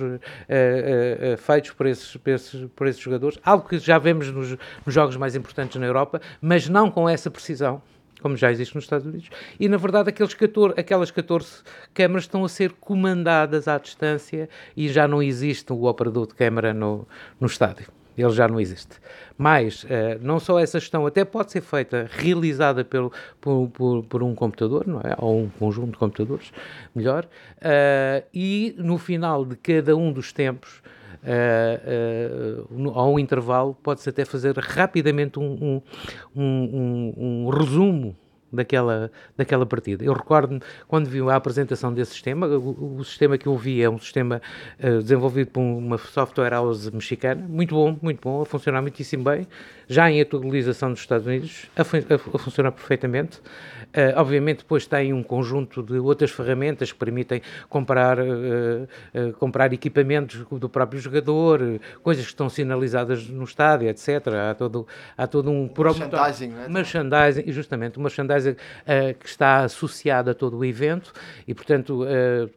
[1.40, 5.18] feitos por esses, por, esses, por esses jogadores, algo que já vemos nos, nos jogos
[5.18, 7.82] mais importantes na Europa, mas não com essa precisão
[8.22, 11.64] como já existe nos Estados Unidos, e na verdade aqueles 14, aquelas 14
[11.94, 16.74] câmaras estão a ser comandadas à distância e já não existe o operador de câmara
[16.74, 17.08] no,
[17.40, 17.88] no estádio.
[18.18, 19.00] Ele já não existe.
[19.38, 19.88] Mas, uh,
[20.22, 24.88] não só essa gestão, até pode ser feita, realizada pelo, por, por, por um computador,
[24.88, 25.14] não é?
[25.20, 26.52] Ou um conjunto de computadores,
[26.96, 30.82] melhor, uh, e no final de cada um dos tempos,
[31.28, 35.82] uh, uh, ao intervalo, pode-se até fazer rapidamente um,
[36.36, 38.16] um, um, um resumo
[38.52, 40.04] daquela, daquela partida.
[40.04, 43.90] Eu recordo-me quando vi a apresentação desse sistema, o, o, sistema que eu vi é
[43.90, 44.42] um sistema
[44.80, 49.48] uh, desenvolvido por uma software house mexicana, muito bom, muito bom, a funcionar muitíssimo bem,
[49.88, 53.42] já em atualização dos Estados Unidos, a, fun a funcionar perfeitamente.
[53.96, 59.72] Uh, obviamente depois tem um conjunto de outras ferramentas que permitem comprar, uh, uh, comprar
[59.74, 64.28] equipamentos do próprio jogador, coisas que estão sinalizadas no estádio, etc.
[64.52, 65.72] Há todo, há todo um...
[65.78, 66.70] Merchandising, não é?
[66.70, 68.56] Merchandising, justamente, uma merchandising
[69.20, 71.14] que está associado a todo o evento
[71.48, 72.06] e, portanto,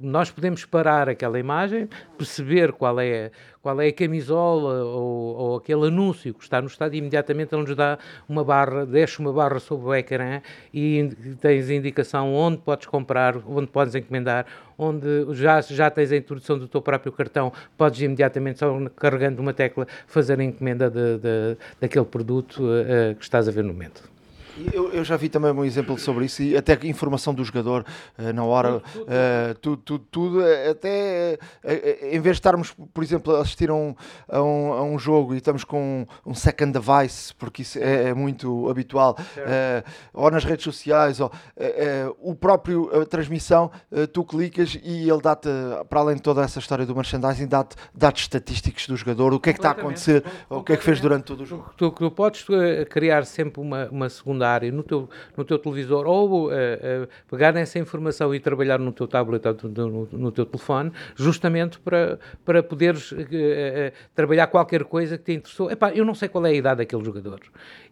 [0.01, 3.31] nós podemos parar aquela imagem, perceber qual é
[3.63, 7.63] qual é a camisola ou, ou aquele anúncio que está no estado e imediatamente ele
[7.63, 7.99] nos dá
[8.29, 10.41] uma barra, deixa uma barra sobre o ecrã
[10.73, 14.47] e tens indicação onde podes comprar, onde podes encomendar,
[14.79, 19.53] onde já, já tens a introdução do teu próprio cartão, podes imediatamente, só carregando uma
[19.53, 24.20] tecla, fazer a encomenda de, de daquele produto uh, que estás a ver no momento.
[24.73, 27.85] Eu, eu, já vi também um exemplo sobre isso e até informação do jogador
[28.19, 33.03] uh, na hora, uh, tudo, tudo, tudo, eh, até uh, em vez de estarmos, por
[33.03, 33.95] exemplo, a assistir a um,
[34.29, 38.15] a um, a um jogo e estamos com um, second device, porque isso é, é
[38.15, 39.17] muito habitual,
[40.13, 41.31] ou nas redes sociais, ou
[42.19, 43.71] o próprio a transmissão,
[44.13, 45.49] tu clicas e ele dá-te,
[45.89, 49.51] para além de toda essa história do merchandising, dá-te dá estatísticas do jogador, o que
[49.51, 51.71] é que está a acontecer, o que é que fez durante todo o jogo.
[51.77, 52.47] Tu, tu podes
[52.89, 57.53] criar sempre uma, uma segunda área no teu, no teu televisor ou uh, uh, pegar
[57.53, 62.63] nessa informação e trabalhar no teu tablet ou no, no teu telefone, justamente para, para
[62.63, 63.17] poderes uh,
[64.15, 65.71] trabalhar qualquer coisa que te interessou.
[65.71, 67.41] Epá, eu não sei qual é a idade daquele jogador.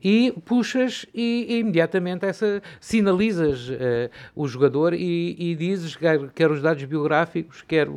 [0.02, 3.70] E puxas e, e imediatamente essa, sinalizas
[4.34, 7.88] o jogador e, e dizes quer, quer, os dados biográficos, quer,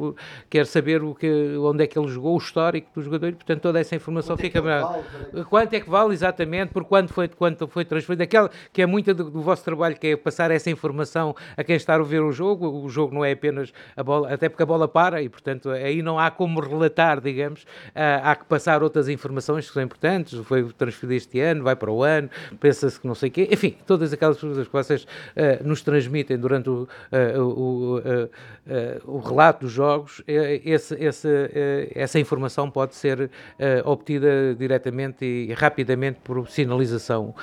[0.49, 1.27] quer saber o que,
[1.57, 4.41] onde é que ele jogou, o histórico do jogador, e portanto toda essa informação quanto
[4.41, 4.59] fica.
[4.59, 5.03] É vale,
[5.49, 8.40] quanto é que vale exatamente, por quanto foi, quanto foi transferido, aquela,
[8.71, 11.95] que é muito do, do, vosso trabalho, que é passar essa informação a quem está
[11.95, 12.67] a ver o jogo.
[12.67, 16.01] O jogo não é apenas a bola, até porque a bola para e, portanto, aí
[16.01, 17.65] não há como relatar, digamos,
[17.95, 20.39] há que passar outras informações que são importantes.
[20.45, 22.29] Foi transferido este ano, vai para o ano,
[22.59, 23.47] pensa-se que não sei o quê.
[23.51, 28.29] Enfim, todas aquelas coisas que vocês uh, nos transmitem durante o, uh, o, uh,
[29.05, 31.29] o, relato dos jogos, esse, esse,
[31.93, 33.29] essa informação pode ser
[33.85, 37.33] obtida diretamente e rapidamente por sinalização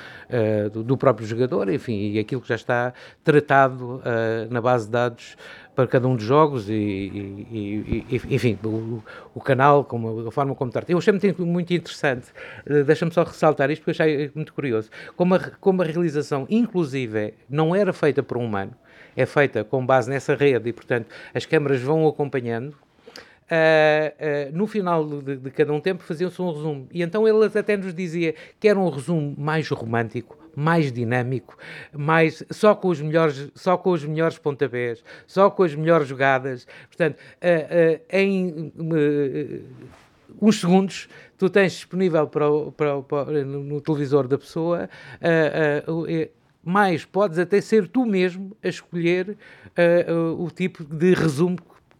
[0.71, 4.91] do, do próprio jogador, enfim, e aquilo que já está tratado uh, na base de
[4.91, 5.37] dados
[5.75, 9.03] para cada um dos jogos e, e, e enfim, o,
[9.35, 10.91] o, canal, como, a forma como trata.
[10.91, 12.31] Eu achei muito, muito interessante,
[12.67, 17.35] uh, deixa-me só ressaltar isto porque achei muito curioso, como a, como a realização, inclusive,
[17.47, 18.73] não era feita por um humano,
[19.15, 22.75] é feita com base nessa rede e, portanto, as câmaras vão acompanhando
[23.49, 26.87] Uh, uh, no final de, de, cada um tempo faziam-se um resumo.
[26.91, 31.57] E então ele até nos dizia que era um resumo mais romântico, mais dinâmico,
[31.91, 36.67] mais só com os melhores, só com os melhores pontapés, só com as melhores jogadas.
[36.87, 38.71] Portanto, uh, em
[40.39, 42.45] uns segundos tu tens disponível para,
[42.77, 44.87] para, para no, televisor da pessoa
[46.63, 49.35] mais podes até ser tu mesmo a escolher
[50.37, 51.57] o tipo de resumo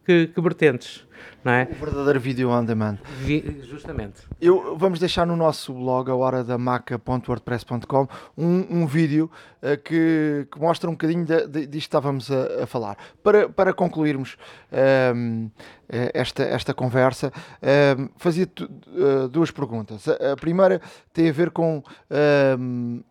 [0.10, 1.08] que, que vertentes.
[1.44, 1.68] Não é?
[1.72, 2.98] O verdadeiro vídeo on demand.
[3.20, 4.22] Vi, justamente.
[4.42, 9.30] Eu, vamos deixar no nosso blog, a hora da maca.wordpress.com, um, um vídeo
[9.62, 12.98] uh, que, que, mostra um bocadinho de, de, disto que estávamos a, a, falar.
[13.24, 14.36] Para, para concluirmos
[14.72, 15.52] um, ehm,
[15.88, 20.08] eh, esta, esta conversa, um, ehm, fazia uh, duas perguntas.
[20.08, 20.82] A, a, primeira
[21.14, 23.02] tem a ver com ehm,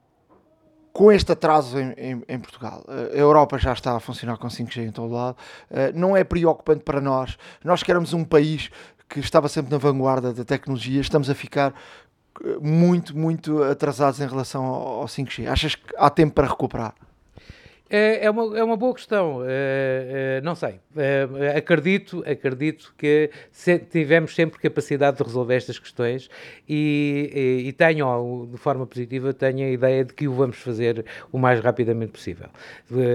[0.92, 4.48] com este atraso em, em, em, Portugal, eh, a Europa já está a funcionar com
[4.48, 5.36] 5G em todo lado,
[5.70, 7.36] eh, não é preocupante para nós.
[7.64, 8.70] Nós que éramos um país
[9.08, 11.72] que estava sempre na vanguarda da tecnologia, estamos a ficar
[12.44, 15.46] eh, muito, muito atrasados em relação ao 5G.
[15.46, 16.94] Achas que há tempo para recuperar?
[17.90, 20.78] É, é, uma, é uma boa questão, é, é, não sei.
[21.56, 23.30] Acredito, acredito que
[23.90, 26.28] tivemos sempre capacidade de resolver estas questões
[26.68, 31.38] e, e, tenho, de forma positiva, tenho a ideia de que o vamos fazer o
[31.38, 32.48] mais rapidamente possível.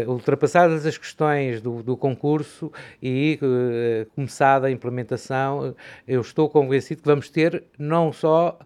[0.08, 2.72] ultrapassadas as questões do, do concurso
[3.02, 5.76] e uh, começada a implementação,
[6.08, 8.58] eu estou convencido que vamos ter não só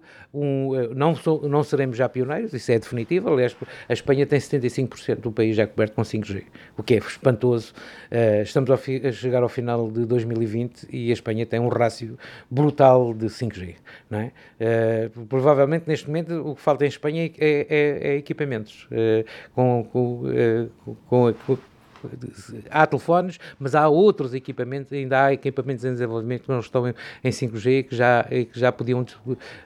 [0.43, 3.29] um, eh, não, sou, não seremos já pioneiros, isso é definitivo.
[3.29, 3.55] Aliás,
[3.87, 6.43] a Espanha tem 75% do país já coberto com 5G,
[6.77, 7.73] o que é espantoso.
[8.11, 8.77] Uh, estamos a,
[9.11, 12.17] chegar ao final de 2020 e a Espanha tem um rácio
[12.49, 13.75] brutal de 5G.
[14.09, 14.31] Não é?
[15.15, 18.87] Uh, provavelmente, neste momento, o que falta em Espanha é, é, é equipamentos.
[18.91, 20.23] Uh, com, com,
[21.07, 21.57] com, com
[22.69, 26.93] há telefones, mas há outros equipamentos, ainda há equipamentos em desenvolvimento que não estão em,
[27.29, 29.05] 5G que já, que já, podiam,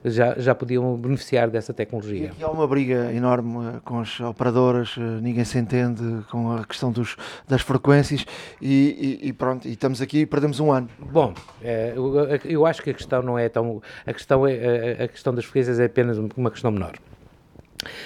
[0.03, 2.25] já, já podiam beneficiar dessa tecnologia.
[2.25, 6.51] E aqui há uma briga enorme eh, com as operadoras, eh, ninguém se entende com
[6.51, 7.15] a questão dos,
[7.47, 8.25] das frequências
[8.61, 10.89] e, e, e pronto, e estamos aqui e perdemos um ano.
[10.99, 13.81] Bom, eu, eu, acho que a questão não é tão.
[14.05, 16.93] A questão, é, a questão das frequências é apenas uma questão menor.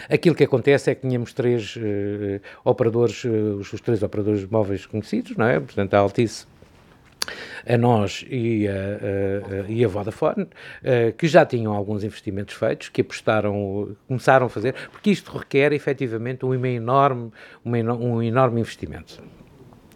[0.10, 4.86] Aquilo que acontece é que tínhamos três uh, operadores, uh, os, os, três operadores móveis
[4.86, 5.60] conhecidos, não é?
[5.60, 6.46] Portanto, a Altice,
[7.68, 12.90] a nós e a, a, e a Vodafone, uh, que já tinham alguns investimentos feitos,
[12.90, 17.32] que apostaram, começaram a fazer, porque isto requer efetivamente um enorme,
[17.66, 19.22] um enorme investimento.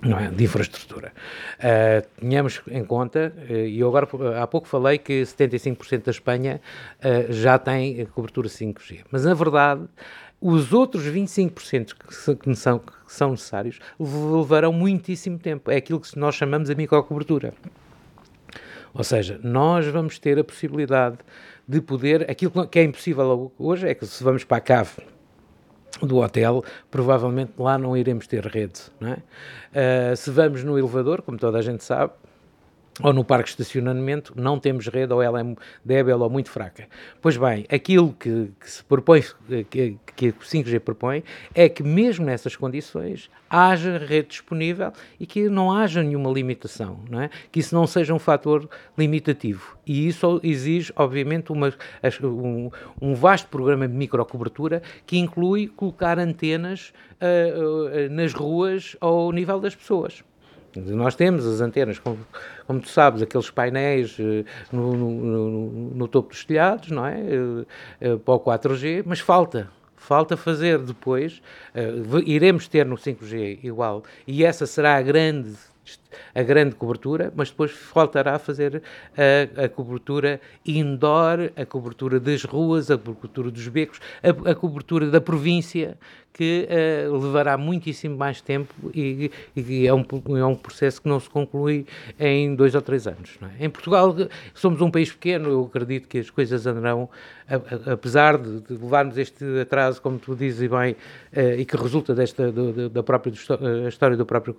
[0.01, 0.29] Não é?
[0.29, 1.11] de infraestrutura.
[1.57, 4.07] Uh, tenhamos em conta, uh, e eu agora
[4.41, 6.61] há pouco falei que 75% da Espanha
[6.99, 9.85] uh, já tem cobertura 5G, mas na verdade
[10.41, 15.69] os outros 25% que, que, são, que são necessários levarão muitíssimo tempo.
[15.69, 17.53] É aquilo que nós chamamos de microcobertura.
[18.93, 21.17] Ou seja, nós vamos ter a possibilidade
[21.67, 22.29] de poder.
[22.31, 24.91] Aquilo que é impossível hoje é que se vamos para a cave
[26.05, 28.81] do hotel, provavelmente lá não iremos ter rede.
[28.99, 29.17] Não é?
[30.13, 32.13] uh, se vamos no elevador, como toda a gente sabe,
[33.01, 36.87] ou no parque de estacionamento, não temos rede ou ela é débil ou muito fraca.
[37.21, 39.23] Pois bem, aquilo que, que se propõe,
[39.69, 41.23] que, que o 5G propõe,
[41.55, 47.21] é que mesmo nessas condições haja rede disponível e que não haja nenhuma limitação, não
[47.21, 47.29] é?
[47.51, 49.77] que isso não seja um fator limitativo.
[49.85, 51.73] E isso exige, obviamente, uma,
[52.23, 52.69] um,
[53.01, 59.59] um vasto programa de microcobertura que inclui colocar antenas uh, uh, nas ruas ao nível
[59.59, 60.23] das pessoas.
[60.75, 62.19] Nós temos as antenas, como,
[62.65, 67.17] como tu sabes, aqueles painéis uh, no, no, no, no, topo dos telhados, não é?
[67.19, 69.69] Uh, para o 4G, mas falta.
[69.95, 71.41] Falta fazer depois,
[72.25, 75.53] iremos ter no 5G igual, e essa será a grande
[76.33, 78.81] a grande cobertura, mas depois faltará fazer
[79.17, 85.07] a, a, cobertura indoor, a cobertura das ruas, a cobertura dos becos, a, a cobertura
[85.07, 85.97] da província,
[86.39, 90.05] que uh, levará muitíssimo mais tempo e, e é, um,
[90.37, 91.85] é, um, processo que não se conclui
[92.17, 93.37] em dois ou três anos.
[93.59, 93.65] É?
[93.65, 94.15] Em Portugal
[94.53, 97.09] somos um país pequeno, eu acredito que as coisas andarão,
[97.45, 101.75] a, a, apesar de, de, levarmos este atraso, como tu dizes bem, uh, e que
[101.75, 104.55] resulta desta, do, da própria do, história do próprio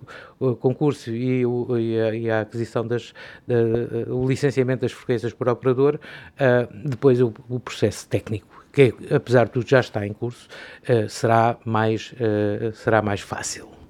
[0.59, 3.13] concurso e, o, e, a, e a, aquisição das,
[3.47, 3.55] da,
[4.11, 9.51] o licenciamento das frequências por operador, uh, depois o, o processo técnico que apesar de
[9.51, 10.47] tudo já está em curso,
[10.83, 13.80] uh, será, mais, uh, será mais fácil.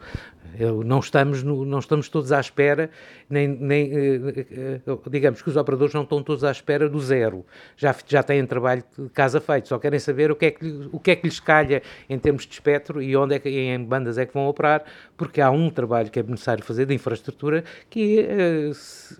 [0.85, 2.89] Não, estamos no, não estamos todos à espera,
[3.29, 7.45] nem, nem uh, digamos que os operadores não estão todos à espera do zero.
[7.77, 10.99] Já, já têm trabalho de casa feito, só querem saber o que, é que, o
[10.99, 14.17] que é que lhes calha em termos de espectro e onde é que, em bandas
[14.17, 14.83] é que vão operar,
[15.15, 18.71] porque há um trabalho que é necessário fazer de infraestrutura que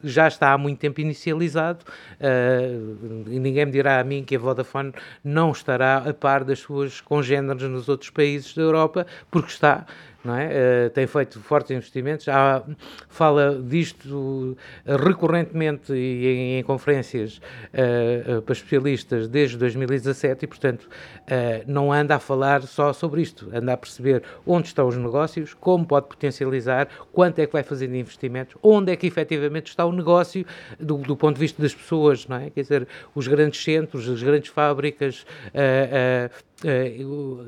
[0.04, 1.86] já está há muito tempo inicializado
[3.28, 7.02] e ninguém me dirá a mim que a Vodafone não estará a par das suas
[7.02, 9.86] congêneres nos outros países da Europa, porque está
[10.24, 10.48] não é?
[10.48, 12.64] Uh, tem feito fortes investimentos, Há,
[13.10, 14.56] fala disto
[14.86, 17.42] recorrentemente e em, em conferências
[17.74, 20.88] uh, para especialistas desde 2017 e, portanto,
[21.66, 25.86] não anda a falar só sobre isto, anda a perceber onde estão os negócios, como
[25.86, 29.92] pode potencializar, quanto é que vai fazer de investimentos, onde é que efetivamente está o
[29.92, 30.46] negócio
[30.80, 32.50] do, do ponto de vista das pessoas, não é?
[32.50, 35.26] Quer dizer, os grandes centros, as grandes fábricas,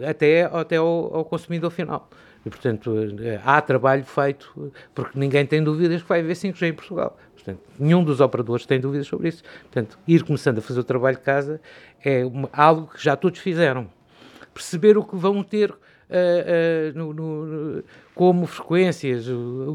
[0.07, 2.09] até, até ao, ao consumidor final.
[2.45, 6.73] E, portanto, eh, há trabalho feito, porque ninguém tem dúvidas que vai haver 5G em
[6.73, 7.17] Portugal.
[7.33, 9.43] Portanto, nenhum dos operadores tem dúvidas sobre isso.
[9.63, 11.61] Portanto, ir começando a fazer o trabalho de casa
[12.03, 13.89] é uma, algo que já todos fizeram.
[14.53, 17.83] Perceber o que vão ter uh, uh, no, no,
[18.15, 19.25] como frequências,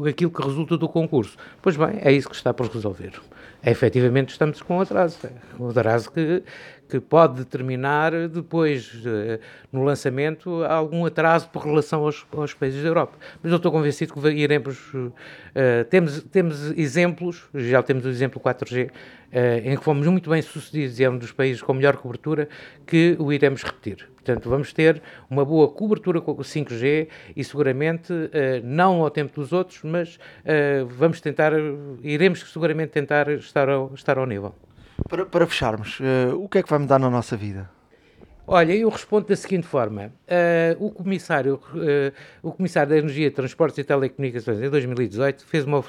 [0.07, 1.37] aquilo que resulta do concurso.
[1.61, 3.19] Pois bem, é isso que está por resolver.
[3.61, 5.17] É, efetivamente estamos com um atraso.
[5.59, 6.43] Um atraso que,
[6.87, 9.39] que pode determinar depois, eh,
[9.71, 13.17] no lançamento, algum atraso por relação aos, aos países da Europa.
[13.43, 14.93] Mas eu estou convencido que iremos.
[14.93, 18.91] Uh, temos, temos exemplos, já temos o exemplo 4G, uh,
[19.31, 22.47] eh, em que fomos muito bem sucedidos e é um dos países com melhor cobertura,
[22.87, 24.07] que o iremos repetir.
[24.15, 28.13] Portanto, vamos ter uma boa cobertura com o 5G e seguramente,
[28.63, 30.19] não ao tempo dos outros, mas
[30.89, 31.53] vamos tentar,
[32.01, 34.53] iremos seguramente tentar estar ao, estar ao nível.
[35.07, 37.69] Para, para fecharmos, uh, o que é que vai mudar na nossa vida?
[38.51, 40.11] Olha, eu respondo da seguinte forma.
[40.27, 42.11] Uh, o, comissário, uh,
[42.41, 45.83] o Comissário da Energia, Transportes e Telecomunicações, em 2018, fez uma,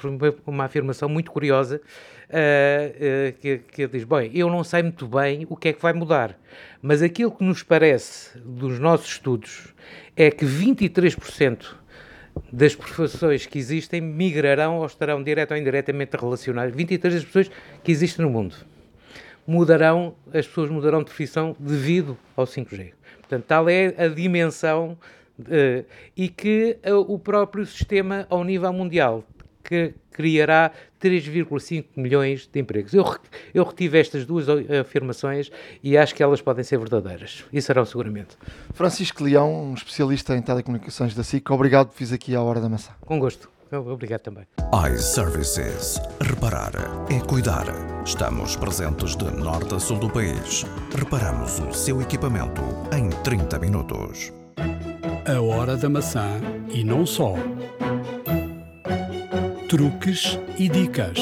[0.45, 1.81] uma afirmação muito curiosa,
[2.29, 5.91] uh, que, que diz, bem, eu não sei muito bem o que é que vai
[5.91, 6.37] mudar,
[6.83, 9.73] mas aquilo que nos parece dos nossos estudos
[10.15, 11.80] é que 23%
[12.51, 17.51] das profissões que existem migrarão ou estarão direto ou indiretamente relacionadas, 23 das pessoas
[17.83, 18.55] que existem no mundo
[19.45, 22.93] mudarão, as pessoas mudarão de profissão devido ao 5G.
[23.19, 24.97] Portanto, tal é a dimensão
[25.39, 29.23] uh, e que uh, o próprio sistema ao nível mundial
[29.63, 30.71] que criará
[31.01, 32.93] 3,5 milhões de empregos.
[32.93, 33.15] Eu,
[33.53, 34.45] eu retive estas duas
[34.79, 35.51] afirmações
[35.83, 37.43] e acho que elas podem ser verdadeiras.
[37.51, 38.37] E serão seguramente.
[38.73, 42.69] Francisco Leão, um especialista em telecomunicações da SIC, obrigado por fiz aqui à Hora da
[42.69, 42.91] Maçã.
[43.01, 43.49] Com gosto.
[43.71, 44.43] Obrigado também.
[44.93, 46.01] iServices.
[46.21, 46.73] Reparar
[47.09, 47.65] é cuidar.
[48.05, 50.65] Estamos presentes de norte a sul do país.
[50.93, 52.61] Reparamos o seu equipamento
[52.93, 54.33] em 30 minutos.
[55.25, 56.41] A hora da maçã
[56.73, 57.35] e não só.
[59.71, 61.17] Truques e dicas.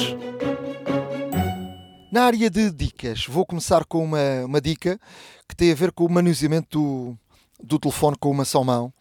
[2.11, 4.99] Na área de dicas, vou começar com uma, uma dica
[5.47, 7.17] que tem a ver com o manuseamento do,
[7.63, 8.91] do telefone com uma só mão.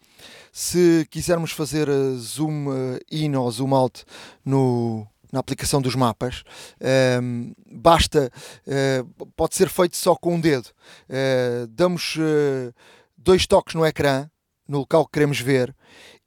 [0.53, 4.05] Se quisermos fazer eh, zoom eh, in ou zoom out
[4.45, 6.43] no, na aplicação dos mapas,
[6.79, 8.31] um, ehm, basta,
[8.67, 10.67] uh, pode ser feito só com um dedo.
[11.09, 12.71] Uh, damos uh,
[13.17, 14.29] dois toques no ecrã,
[14.67, 15.75] no local que queremos ver,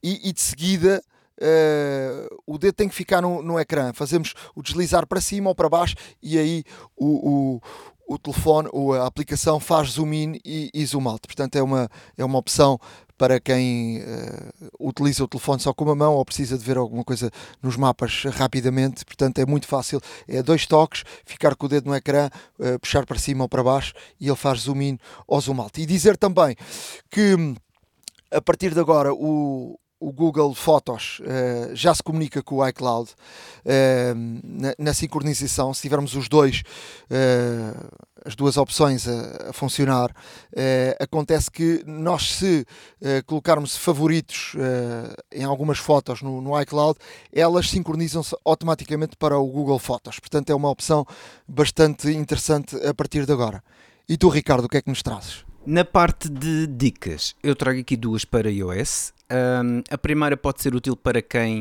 [0.03, 1.01] e, e de seguida
[1.43, 3.93] uh, o dedo tem que ficar no, no ecrã.
[3.93, 6.65] Fazemos o deslizar para cima ou para baixo e aí
[6.97, 7.57] o,
[8.07, 11.27] o, o telefone ou a aplicação faz zoom in e, e, zoom out.
[11.27, 12.79] Portanto, é uma, é uma opção
[13.19, 17.05] para quem uh, utiliza o telefone só com uma mão ou precisa de ver alguma
[17.05, 17.31] coisa
[17.63, 19.05] nos mapas rapidamente.
[19.05, 20.01] Portanto, é muito fácil.
[20.27, 22.29] É dois toques, ficar com o dedo no ecrã,
[22.59, 25.81] uh, puxar para cima ou para baixo e ele faz zoom in ou zoom out.
[25.81, 26.57] E dizer também
[27.11, 27.55] que
[28.33, 33.11] a partir de agora o, o Google Fotos uh, já se comunica com o iCloud
[33.11, 35.73] uh, na, na, sincronização.
[35.73, 36.63] Se tivermos os dois,
[37.09, 40.15] uh, as duas opções a, a funcionar,
[41.01, 42.65] acontece que nós, se
[43.27, 44.55] colocarmos favoritos
[45.33, 46.97] em algumas fotos no, no iCloud,
[47.33, 50.21] elas sincronizam-se automaticamente para o Google Fotos.
[50.21, 51.05] Portanto, é uma opção
[51.49, 53.61] bastante interessante a partir de agora.
[54.09, 55.45] E tu, Ricardo, o que é que nos trazes?
[55.65, 59.13] Na parte de dicas, eu trago aqui duas para iOS.
[59.31, 61.61] Um, a primeira pode ser útil para quem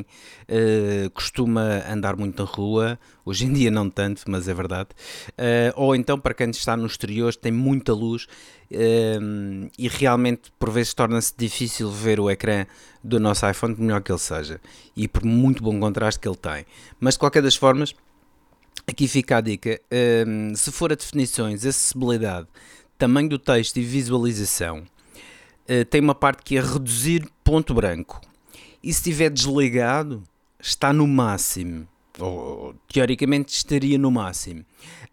[0.49, 4.89] uh, costuma andar muito na rua, hoje em dia não tanto, mas é verdade,
[5.29, 8.25] uh, ou então para quem está no exterior, tem muita luz
[8.71, 12.65] uh, e realmente por vezes torna-se difícil ver o ecrã
[13.01, 14.59] do nosso iPhone, por melhor que ele seja,
[14.97, 16.65] e por muito bom contraste que ele tem.
[16.99, 17.95] Mas de qualquer das formas,
[18.85, 19.79] aqui fica a dica:
[20.55, 22.47] se for a definições, acessibilidade
[23.01, 28.21] tamanho do texto e visualização, uh, tem uma parte que é reduzir ponto branco.
[28.83, 30.21] E se estiver desligado,
[30.59, 31.87] está no máximo.
[32.19, 34.63] Ou, teoricamente estaria no máximo.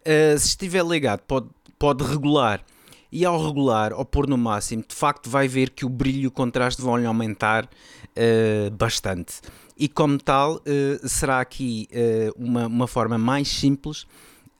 [0.00, 2.62] Uh, se estiver ligado, pode, pode regular.
[3.10, 6.26] E ao regular, ou pôr no máximo, de facto vai ver que o brilho e
[6.26, 9.40] o contraste vão lhe aumentar uh, bastante.
[9.78, 10.60] E como tal,
[11.04, 11.88] será aqui
[12.36, 14.08] uma, uma forma mais simples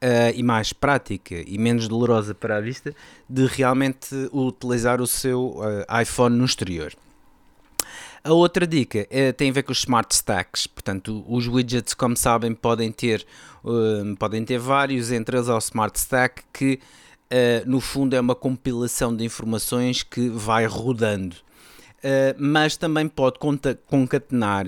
[0.03, 2.93] uh, e mais prática e menos dolorosa para a vista
[3.29, 6.93] de realmente utilizar o seu uh, iPhone no exterior.
[8.21, 12.17] A outra dica é, tem a ver com os Smart Stacks, portanto, os widgets, como
[12.17, 13.25] sabem, podem ter,
[14.19, 16.81] podem ter vários, entre eles é o Smart Stack, que
[17.65, 21.37] no fundo é uma compilação de informações que vai rodando,
[22.37, 23.39] mas também pode
[23.87, 24.65] concatenar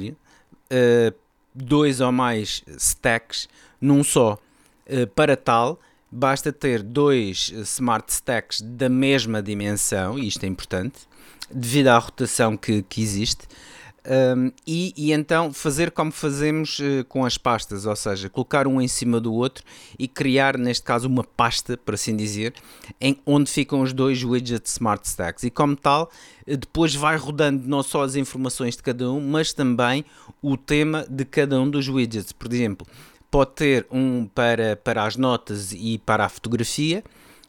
[1.53, 3.49] dois ou mais stacks
[3.82, 4.39] num só.
[4.86, 5.79] Eh, para tal,
[6.11, 10.99] basta ter dois eh, smart stacks da mesma dimensão, e isto é importante,
[11.49, 13.47] devido à rotação que, que existe.
[14.03, 18.82] Um, e, e, então fazer como fazemos uh, com as pastas, ou seja, colocar um
[18.82, 19.63] em cima do outro
[19.97, 22.55] e criar, neste caso, uma pasta, por assim dizer,
[22.99, 25.43] em onde ficam os dois widgets Smart Stacks.
[25.43, 26.09] E como tal,
[26.47, 30.03] depois vai rodando não só as informações de cada um, mas também
[30.41, 32.32] o tema de cada um dos widgets.
[32.32, 32.88] Por exemplo,
[33.32, 37.01] pode ter um para, para as notas e para a fotografia,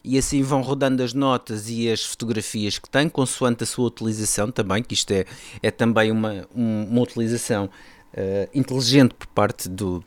[0.03, 4.49] e assim vão rodando as notas e as fotografias que tem, consoante a sua utilização
[4.49, 5.25] também, que isto é,
[5.61, 10.03] é também uma, uma utilização uh, inteligente por parte do.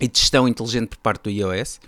[0.00, 1.80] e gestão inteligente por parte do iOS.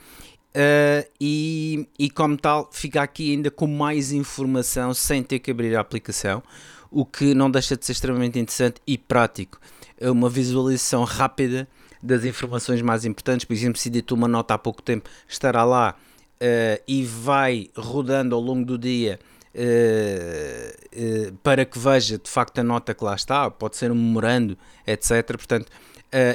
[0.55, 5.75] Uh, e, e como tal, fica aqui ainda com mais informação sem ter que abrir
[5.75, 6.43] a aplicação,
[6.91, 9.59] o que não deixa de ser extremamente interessante e prático.
[9.99, 11.67] É uma visualização rápida
[12.03, 13.45] das informações mais importantes.
[13.45, 18.35] Por exemplo, se editou uma nota há pouco tempo, estará lá uh, e vai rodando
[18.35, 19.19] ao longo do dia.
[19.55, 23.95] Uh, uh, para que veja de facto a nota que lá está, pode ser um
[23.95, 25.27] memorando, etc.
[25.27, 25.71] Portanto,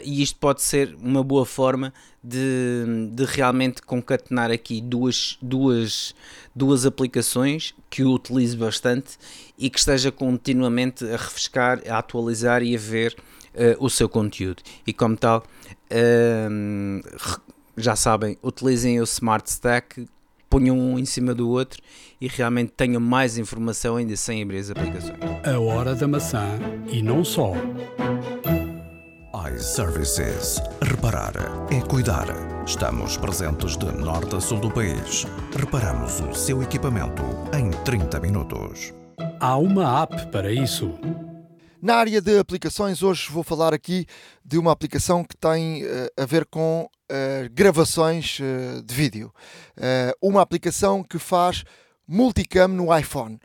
[0.03, 1.93] e isto pode ser uma boa forma
[2.24, 6.15] de, de realmente concatenar aqui duas, duas,
[6.55, 9.18] duas aplicações que eu utilizo bastante
[9.57, 13.15] e que esteja continuamente a refrescar, a atualizar e a ver
[13.53, 14.61] uh, o seu conteúdo.
[14.86, 15.43] E como tal,
[17.76, 20.07] já sabem, utilizem o Smart Stack,
[20.49, 21.82] ponham um em cima do outro
[22.20, 25.18] e realmente tenham mais informação ainda sem abrir as aplicações.
[25.45, 26.59] A hora da maçã
[26.91, 27.54] e não só.
[29.54, 30.59] iServices.
[30.82, 31.33] Reparar
[31.71, 32.28] é cuidar.
[32.66, 35.25] Estamos presentes de norte a sul do país.
[35.55, 37.24] Reparamos o seu equipamento
[37.54, 38.93] em 30 minutos.
[39.39, 40.93] Há uma app para isso.
[41.82, 44.05] Na área de aplicações, hoje vou falar aqui
[44.47, 49.33] de uma aplicação que tem uh, a ver com uh, gravações uh, de vídeo.
[50.21, 51.65] uma aplicação que faz
[52.07, 53.37] multicam no iPhone.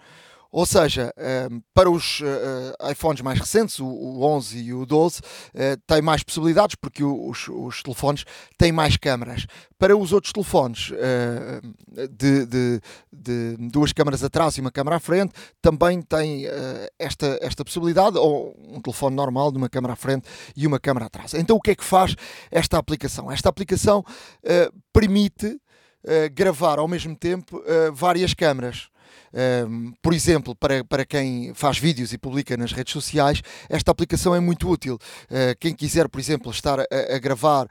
[0.52, 5.20] Ou seja, ehm, para os uh, iPhones mais recentes, o, o 11 e o 12,
[5.20, 5.22] uh,
[5.86, 8.26] tem mais possibilidades porque os, os, telefones
[8.58, 9.46] têm mais câmaras.
[9.78, 10.92] Para os outros telefones
[12.12, 12.80] de, de,
[13.12, 16.44] de, duas câmaras atrás e uma câmara à frente, também tem
[17.00, 21.06] esta, esta possibilidade, ou um telefone normal de uma câmara à frente e uma câmara
[21.06, 21.34] atrás.
[21.34, 22.14] Então, o que é que faz
[22.48, 23.32] esta aplicação?
[23.32, 24.04] Esta aplicação
[24.92, 25.60] permite
[26.32, 27.60] gravar ao mesmo tempo
[27.92, 28.91] várias câmaras
[30.00, 34.40] por exemplo, para, para quem faz vídeos e publica nas redes sociais, esta aplicação é
[34.40, 34.98] muito útil.
[35.24, 37.68] Uh, quem quiser, por exemplo, estar a, a gravar uh,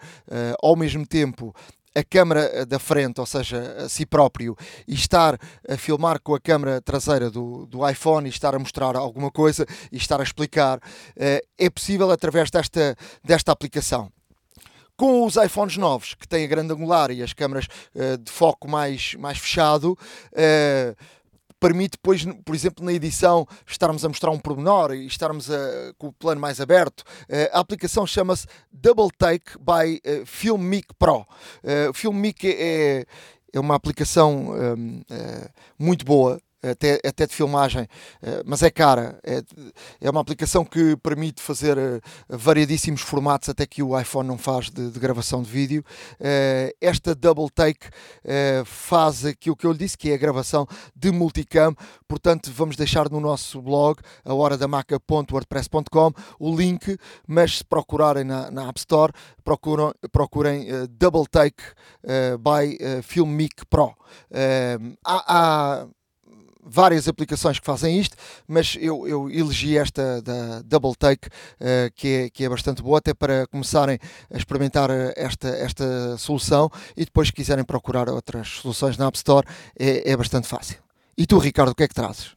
[0.61, 1.53] ao mesmo tempo
[1.93, 4.55] a câmera da frente, ou seja, a si próprio,
[4.87, 5.37] e estar
[5.67, 9.65] a filmar com a câmera traseira do, do iPhone e estar a mostrar alguma coisa
[9.91, 10.79] e estar a explicar,
[11.57, 14.09] é possível através desta, desta aplicação.
[15.01, 17.65] Com os iPhones novos, que têm a grande angular e as câmaras
[17.95, 20.95] uh, de foco mais, mais fechado, uh,
[21.61, 26.07] permite depois, por exemplo, na edição, estarmos a mostrar um pormenor e estarmos a, com
[26.07, 27.01] o plano mais aberto.
[27.01, 31.19] Uh, a aplicação chama-se Double Take by uh, Filmic Pro.
[31.19, 33.05] Uh, Filmic é,
[33.53, 35.03] é uma aplicação um,
[35.77, 37.87] muito boa até, até de filmagem,
[38.21, 39.19] eh, mas é cara.
[39.23, 39.41] É,
[39.99, 44.69] é uma aplicação que permite fazer eh, variadíssimos formatos, até que o iPhone não faz
[44.69, 45.83] de, de gravação de vídeo.
[46.19, 47.89] Eh, esta Double Take
[48.65, 51.75] faz aquilo que eu lhe disse, que é a gravação de multicam.
[52.07, 56.97] Portanto, vamos deixar no nosso blog, a horadamaca.wordpress.com, o link,
[57.27, 59.11] mas se procurarem na, na App Store,
[59.43, 61.63] procuram, procurem Double Take
[62.39, 63.95] by Filmic Pro.
[65.03, 65.87] há, há
[66.71, 68.15] várias aplicações que fazem isto,
[68.47, 72.99] mas eu, eu elegi esta da Double Take, uh, que, é, que é bastante boa,
[72.99, 73.99] até para começarem
[74.33, 79.17] a experimentar eh, esta, esta solução e depois, se quiserem procurar outras soluções na App
[79.17, 79.45] Store,
[79.77, 80.77] é, é bastante fácil.
[81.17, 82.31] E tu, Ricardo, o que é que trazes?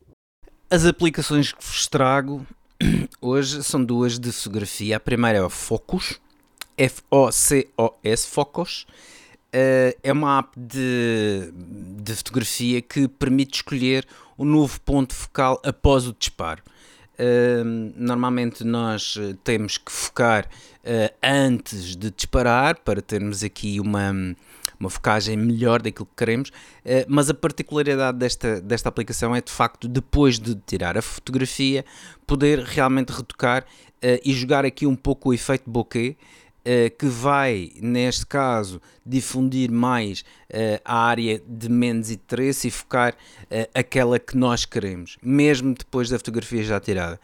[0.69, 2.45] As aplicações que vos trago
[3.21, 4.97] hoje são duas de fotografia.
[4.97, 6.21] A primeira é o Focus,
[6.77, 8.87] F-O-C-O-S, Focus
[10.03, 11.53] é uma app de,
[12.03, 14.05] de fotografia que permite escolher
[14.37, 16.63] o novo ponto focal após o disparo.
[17.15, 24.35] Uh, normalmente nós eh, temos que focar uh, antes de disparar para termos aqui uma,
[24.81, 29.53] uma focagem melhor daquilo que queremos, uh, mas a particularidade desta, desta aplicação é de
[29.53, 31.85] facto depois de tirar a fotografia
[32.27, 33.65] poder realmente retocar
[34.23, 36.15] e jogar aqui um pouco o efeito bokeh
[36.99, 43.69] que vai, neste caso, difundir mais uh, a área de menos interesse e focar uh,
[43.75, 47.21] aquela que nós queremos, mesmo depois da fotografia já tirada.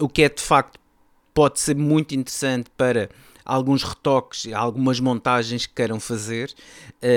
[0.00, 0.80] o que é de facto
[1.32, 3.08] pode ser muito interessante para
[3.44, 6.52] alguns retoques, algumas montagens que queiram fazer,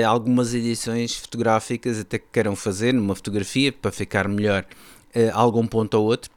[0.06, 4.64] algumas edições fotográficas até que queiram fazer numa fotografia para ficar melhor
[5.32, 6.30] algum ponto ou outro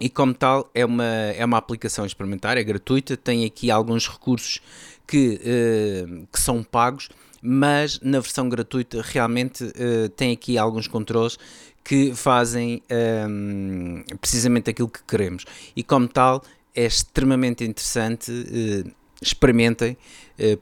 [0.00, 4.60] e como tal é uma, é uma aplicação experimental, é gratuita, tem aqui alguns recursos
[5.06, 7.08] que, uh, que são pagos,
[7.40, 11.38] mas na versão gratuita realmente uh, tem aqui alguns controles
[11.84, 15.44] que fazem um, ehm, precisamente aquilo que queremos
[15.76, 16.42] e como tal
[16.74, 18.90] é extremamente interessante, uh,
[19.20, 19.96] experimentem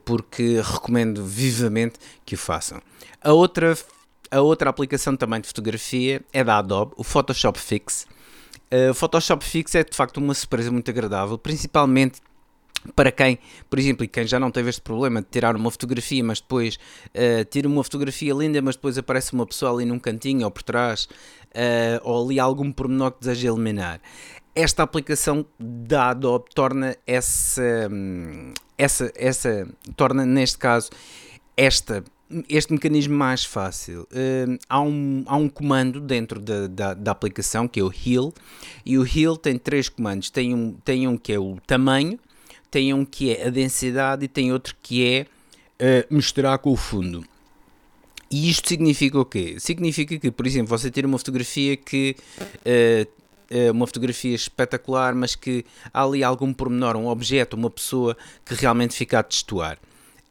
[0.05, 1.95] porque recomendo vivamente
[2.25, 2.81] que o façam.
[3.23, 3.77] A outra,
[4.31, 8.07] a outra aplicação também de fotografia é da Adobe, o Photoshop Fix.
[8.73, 12.21] Uh, Photoshop Fix é de facto uma surpresa muito agradável, principalmente
[12.97, 13.39] para quem,
[13.71, 16.79] por exemplo, quem já não teve este problema de tirar uma fotografia, mas depois
[17.09, 20.63] uh, tira uma fotografia linda, mas depois aparece uma pessoa ali num cantinho ou por
[20.63, 24.01] trás, uh, ou ali algum pormenor que deseja eliminar.
[24.55, 29.67] Esta aplicação da Adobe torna essa, hum, essa, essa
[29.97, 30.91] torna neste caso
[31.57, 32.03] esta
[32.49, 34.03] este mecanismo mais fácil.
[34.03, 38.33] Uh, há, um, há um comando dentro da, da, da, aplicação que é o Heal,
[38.85, 42.19] e o Heal tem três comandos: tem um, tem um que é o tamanho,
[42.71, 45.27] tem um que é a densidade e tem outro que é
[46.03, 47.25] uh, misturar com o fundo.
[48.31, 49.57] E isto significa o quê?
[49.59, 52.17] Significa que, por exemplo, você tira uma fotografia que.
[52.61, 53.23] Uh,
[53.75, 58.97] uma fotografia espetacular, mas que há ali algum pormenor, um objeto, uma pessoa que realmente
[58.97, 59.79] fica a testuar.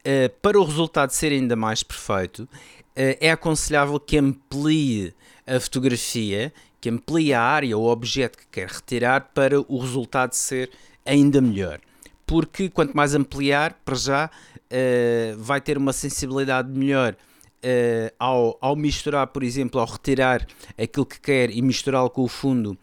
[0.02, 2.50] Uh, para o resultado ser ainda mais perfeito, uh,
[2.96, 5.14] é aconselhável que amplie
[5.46, 10.72] a fotografia, que amplie a área ou objeto que quer retirar para o resultado ser
[11.06, 11.80] ainda melhor.
[12.26, 17.16] Porque quanto mais ampliar, para já, uh, vai ter uma sensibilidade melhor
[17.64, 22.28] Uh, ao, ao, misturar, por exemplo, ao retirar aquilo que quer e misturá-lo com o
[22.28, 22.78] fundo, uh,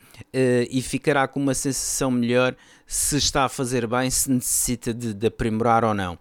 [0.70, 2.54] e ficará com uma sensação melhor
[2.86, 6.16] se está a fazer bem, se necessita de, de aprimorar ou não.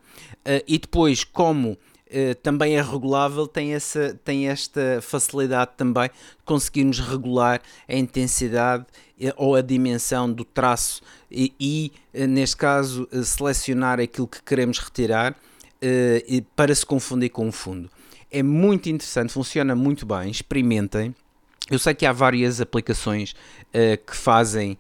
[0.48, 1.78] Uh, e depois, como
[2.10, 8.86] Uh, também é regulável, tem, essa, tem esta facilidade também de conseguirmos regular a intensidade
[9.20, 14.80] uh, ou a dimensão do traço e, e uh, neste caso, selecionar aquilo que queremos
[14.80, 15.36] retirar
[16.56, 17.88] para se confundir com o fundo.
[18.32, 21.14] É muito interessante, funciona muito bem, experimentem.
[21.70, 23.36] Eu sei que há várias aplicações
[24.08, 24.76] que fazem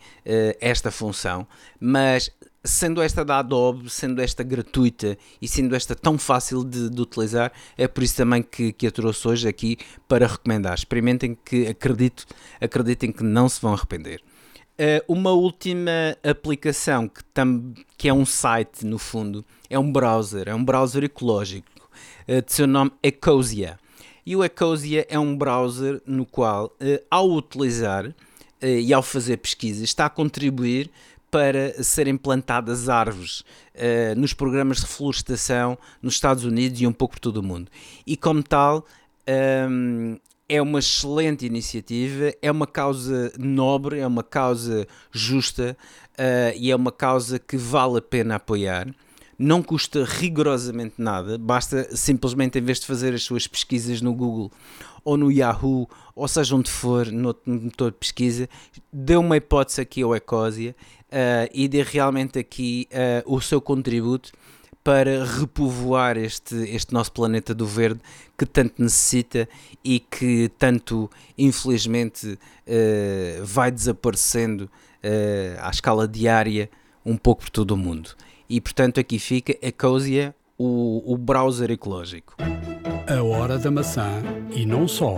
[0.60, 1.48] esta função,
[1.80, 2.31] mas
[2.68, 7.52] sendo esta da Adobe, sendo esta gratuita e sendo esta tão fácil de, de utilizar,
[7.77, 9.77] é por isso também que, que a trouxe hoje aqui
[10.07, 10.76] para recomendar.
[10.76, 12.26] Experimentem que acredito,
[12.60, 14.22] acreditem que não se vão arrepender.
[14.80, 20.48] Uh, uma última aplicação que, tam, que é um site no fundo, é um browser,
[20.48, 21.89] é um browser ecológico,
[22.27, 23.80] uh, de seu nome Ecosia.
[24.23, 28.14] E o Ecosia é um browser no qual, uh, ao utilizar
[28.60, 30.89] e ao fazer pesquisa, está a contribuir
[31.30, 37.16] para serem plantadas árvores uh, nos programas de reflorestação nos Estados Unidos e um pouco
[37.16, 37.70] por todo o mundo.
[38.06, 38.86] E como tal,
[39.28, 45.78] um, ehm, é uma excelente iniciativa, é uma causa nobre, é uma causa justa
[46.14, 48.88] uh, e é uma causa que vale a pena apoiar.
[49.38, 54.52] Não custa rigorosamente nada, basta simplesmente, em vez de fazer as suas pesquisas no Google
[55.04, 58.49] ou no Yahoo, ou seja onde for, no motor de pesquisa,
[58.91, 60.76] dê uma hipótese aqui ao Ecosia
[61.08, 64.32] uh, e dê realmente aqui uh, o seu contributo
[64.84, 68.00] para repovoar este, este nosso planeta do verde
[68.38, 69.48] que tanto necessita
[69.84, 74.70] e que tanto, infelizmente, uh, vai desaparecendo
[75.62, 76.70] à escala diária
[77.06, 78.10] um pouco por todo o mundo.
[78.50, 82.36] E portanto, aqui fica a Cosia, o, o browser ecológico.
[83.08, 84.22] A hora da maçã
[84.54, 85.16] e não só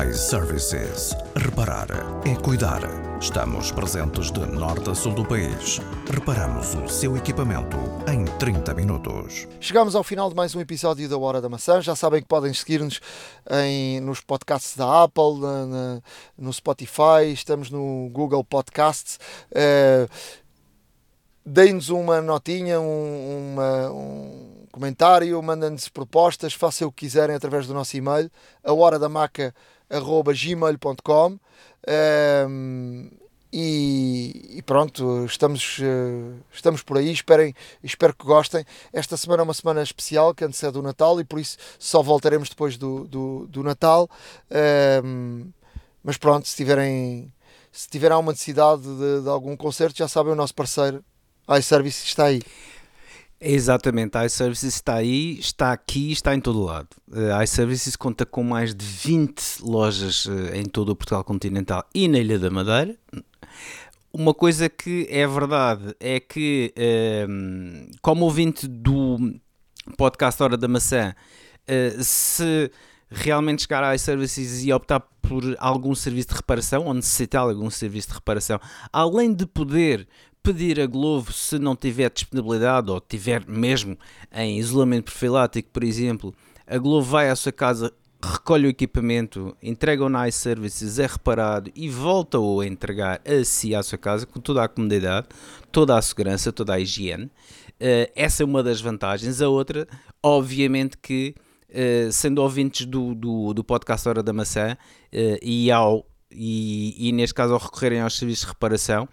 [0.00, 1.14] iServices.
[1.36, 1.86] Reparar
[2.24, 2.80] é cuidar.
[3.20, 5.80] Estamos presentes de norte a sul do país.
[6.10, 7.76] Reparamos o seu equipamento
[8.10, 9.46] em 30 minutos.
[9.60, 11.82] Chegamos ao final de mais um episódio da Hora da Maçã.
[11.82, 13.00] Já sabem que podem seguir-nos
[14.02, 16.02] nos podcasts da Apple, na, na,
[16.38, 19.18] no Spotify, estamos no Google Podcasts.
[19.50, 20.08] Uh,
[21.44, 27.74] Deem-nos uma notinha, um, uma, um comentário, mandem-nos propostas, façam o que quiserem através do
[27.74, 28.30] nosso e-mail,
[28.62, 29.52] a hora da maca
[30.34, 31.38] gmail.com
[32.48, 33.10] um,
[33.52, 37.54] e, e, pronto, estamos, uh, estamos por aí, esperem,
[37.84, 38.64] espero que gostem.
[38.92, 42.48] Esta semana é uma semana especial que antecede o Natal e por isso só voltaremos
[42.48, 44.08] depois do, do, do Natal.
[45.04, 45.50] Um,
[46.02, 47.30] mas pronto, se tiverem,
[47.70, 51.04] se tiverem alguma necessidade de, de algum concerto, já sabem, o nosso parceiro
[51.58, 52.40] iService está aí.
[53.44, 56.88] Exatamente, a iServices está aí, está aqui, está em todo lado.
[57.36, 62.06] A iServices conta com mais de 20 lojas eh, em todo o Portugal continental e
[62.06, 62.96] na Ilha da Madeira.
[64.12, 69.18] Uma coisa que é verdade é que, ehm, como ouvinte do
[69.98, 71.12] podcast Hora da Maçã,
[71.66, 72.70] eh, se
[73.10, 78.08] realmente chegar à iServices e optar por algum serviço de reparação ou necessitar algum serviço
[78.08, 78.60] de reparação,
[78.92, 80.06] além de poder
[80.42, 83.96] pedir a Glovo se não tiver disponibilidade ou tiver mesmo
[84.32, 86.34] em isolamento profilático, por exemplo,
[86.66, 87.92] a Glovo vai à sua casa,
[88.22, 93.74] recolhe o equipamento, entrega o Nice Services, é reparado e volta-o a entregar a si
[93.74, 95.28] à sua casa com toda a comodidade,
[95.70, 97.24] toda a segurança, toda a higiene.
[97.24, 99.42] Uh, essa é uma das vantagens.
[99.42, 99.86] A outra,
[100.22, 101.34] obviamente que
[101.68, 107.12] uh, sendo ouvintes do, do, do podcast Hora da Maçã uh, e, ao, e, e
[107.12, 109.08] neste caso ao recorrerem aos serviços de reparação,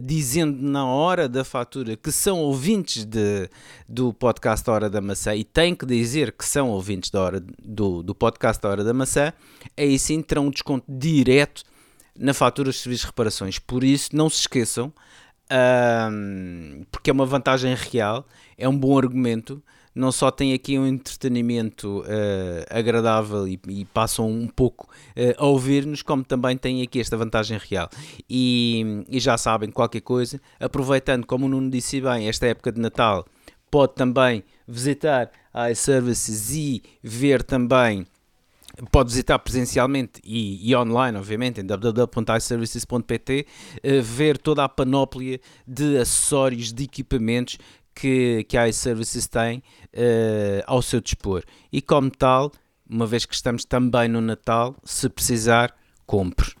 [0.00, 3.48] dizendo na hora da fatura que são ouvintes de,
[3.88, 8.02] do podcast Hora da Maçã e têm que dizer que são ouvintes da hora, do,
[8.02, 9.32] do podcast Hora da Maçã,
[9.76, 11.64] aí sim terão um desconto direto
[12.18, 13.58] na fatura dos serviços de reparações.
[13.58, 14.92] Por isso, não se esqueçam,
[15.50, 18.26] um, porque é uma vantagem real,
[18.56, 19.62] é um bom argumento
[19.94, 25.46] não só tem aqui um entretenimento uh, agradável e, e, passam um pouco uh, a
[25.46, 27.88] ouvir-nos, como também tem aqui esta vantagem real.
[28.28, 32.80] E, e, já sabem, qualquer coisa, aproveitando, como o Nuno disse bem, esta época de
[32.80, 33.24] Natal,
[33.70, 38.06] pode também visitar a iServices e ver também
[38.90, 43.46] pode visitar presencialmente e, e online, obviamente, em www.iservices.pt,
[43.76, 47.58] uh, ver toda a panóplia de acessórios, de equipamentos
[47.94, 51.44] que, que a iServices tem uh, ao seu dispor.
[51.72, 52.50] E como tal,
[52.88, 56.54] uma vez que estamos também no Natal, se precisar, compre,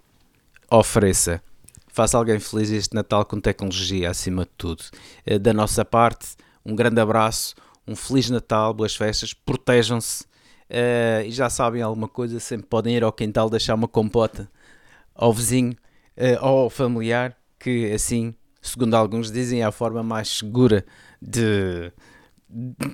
[0.70, 1.42] ofereça.
[1.88, 4.84] Faça alguém feliz este Natal com tecnologia acima de tudo.
[5.26, 7.54] Uh, da nossa parte, um grande abraço,
[7.86, 10.24] um Feliz Natal, boas festas, protejam-se
[10.70, 14.48] uh, e já sabem alguma coisa, sempre podem ir ao quintal deixar uma compota
[15.14, 15.76] ao vizinho
[16.40, 20.84] ou ao familiar, que assim, segundo alguns dizem, é a forma mais segura
[21.24, 21.92] de,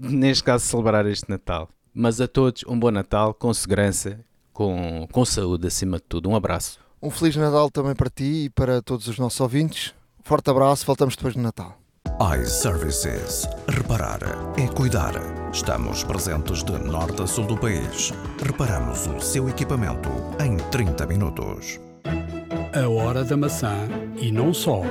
[0.03, 1.69] neste caso, celebrar este Natal.
[1.93, 4.21] Mas a todos, um bom Natal, com segurança,
[4.53, 6.29] com, com saúde acima de tudo.
[6.29, 6.79] Um abraço.
[7.03, 9.95] Um Feliz Natal também para ti e para todos os nossos ouvintes.
[10.23, 11.77] Forte abraço, voltamos depois do Natal.
[12.39, 13.49] iServices.
[13.69, 14.21] Reparar
[14.59, 15.15] é cuidar.
[15.53, 18.13] Estamos presentes de norte a sul do país.
[18.45, 20.11] Reparamos o seu equipamento
[20.45, 21.81] em 30 minutos.
[22.73, 24.83] A hora da maçã e não só.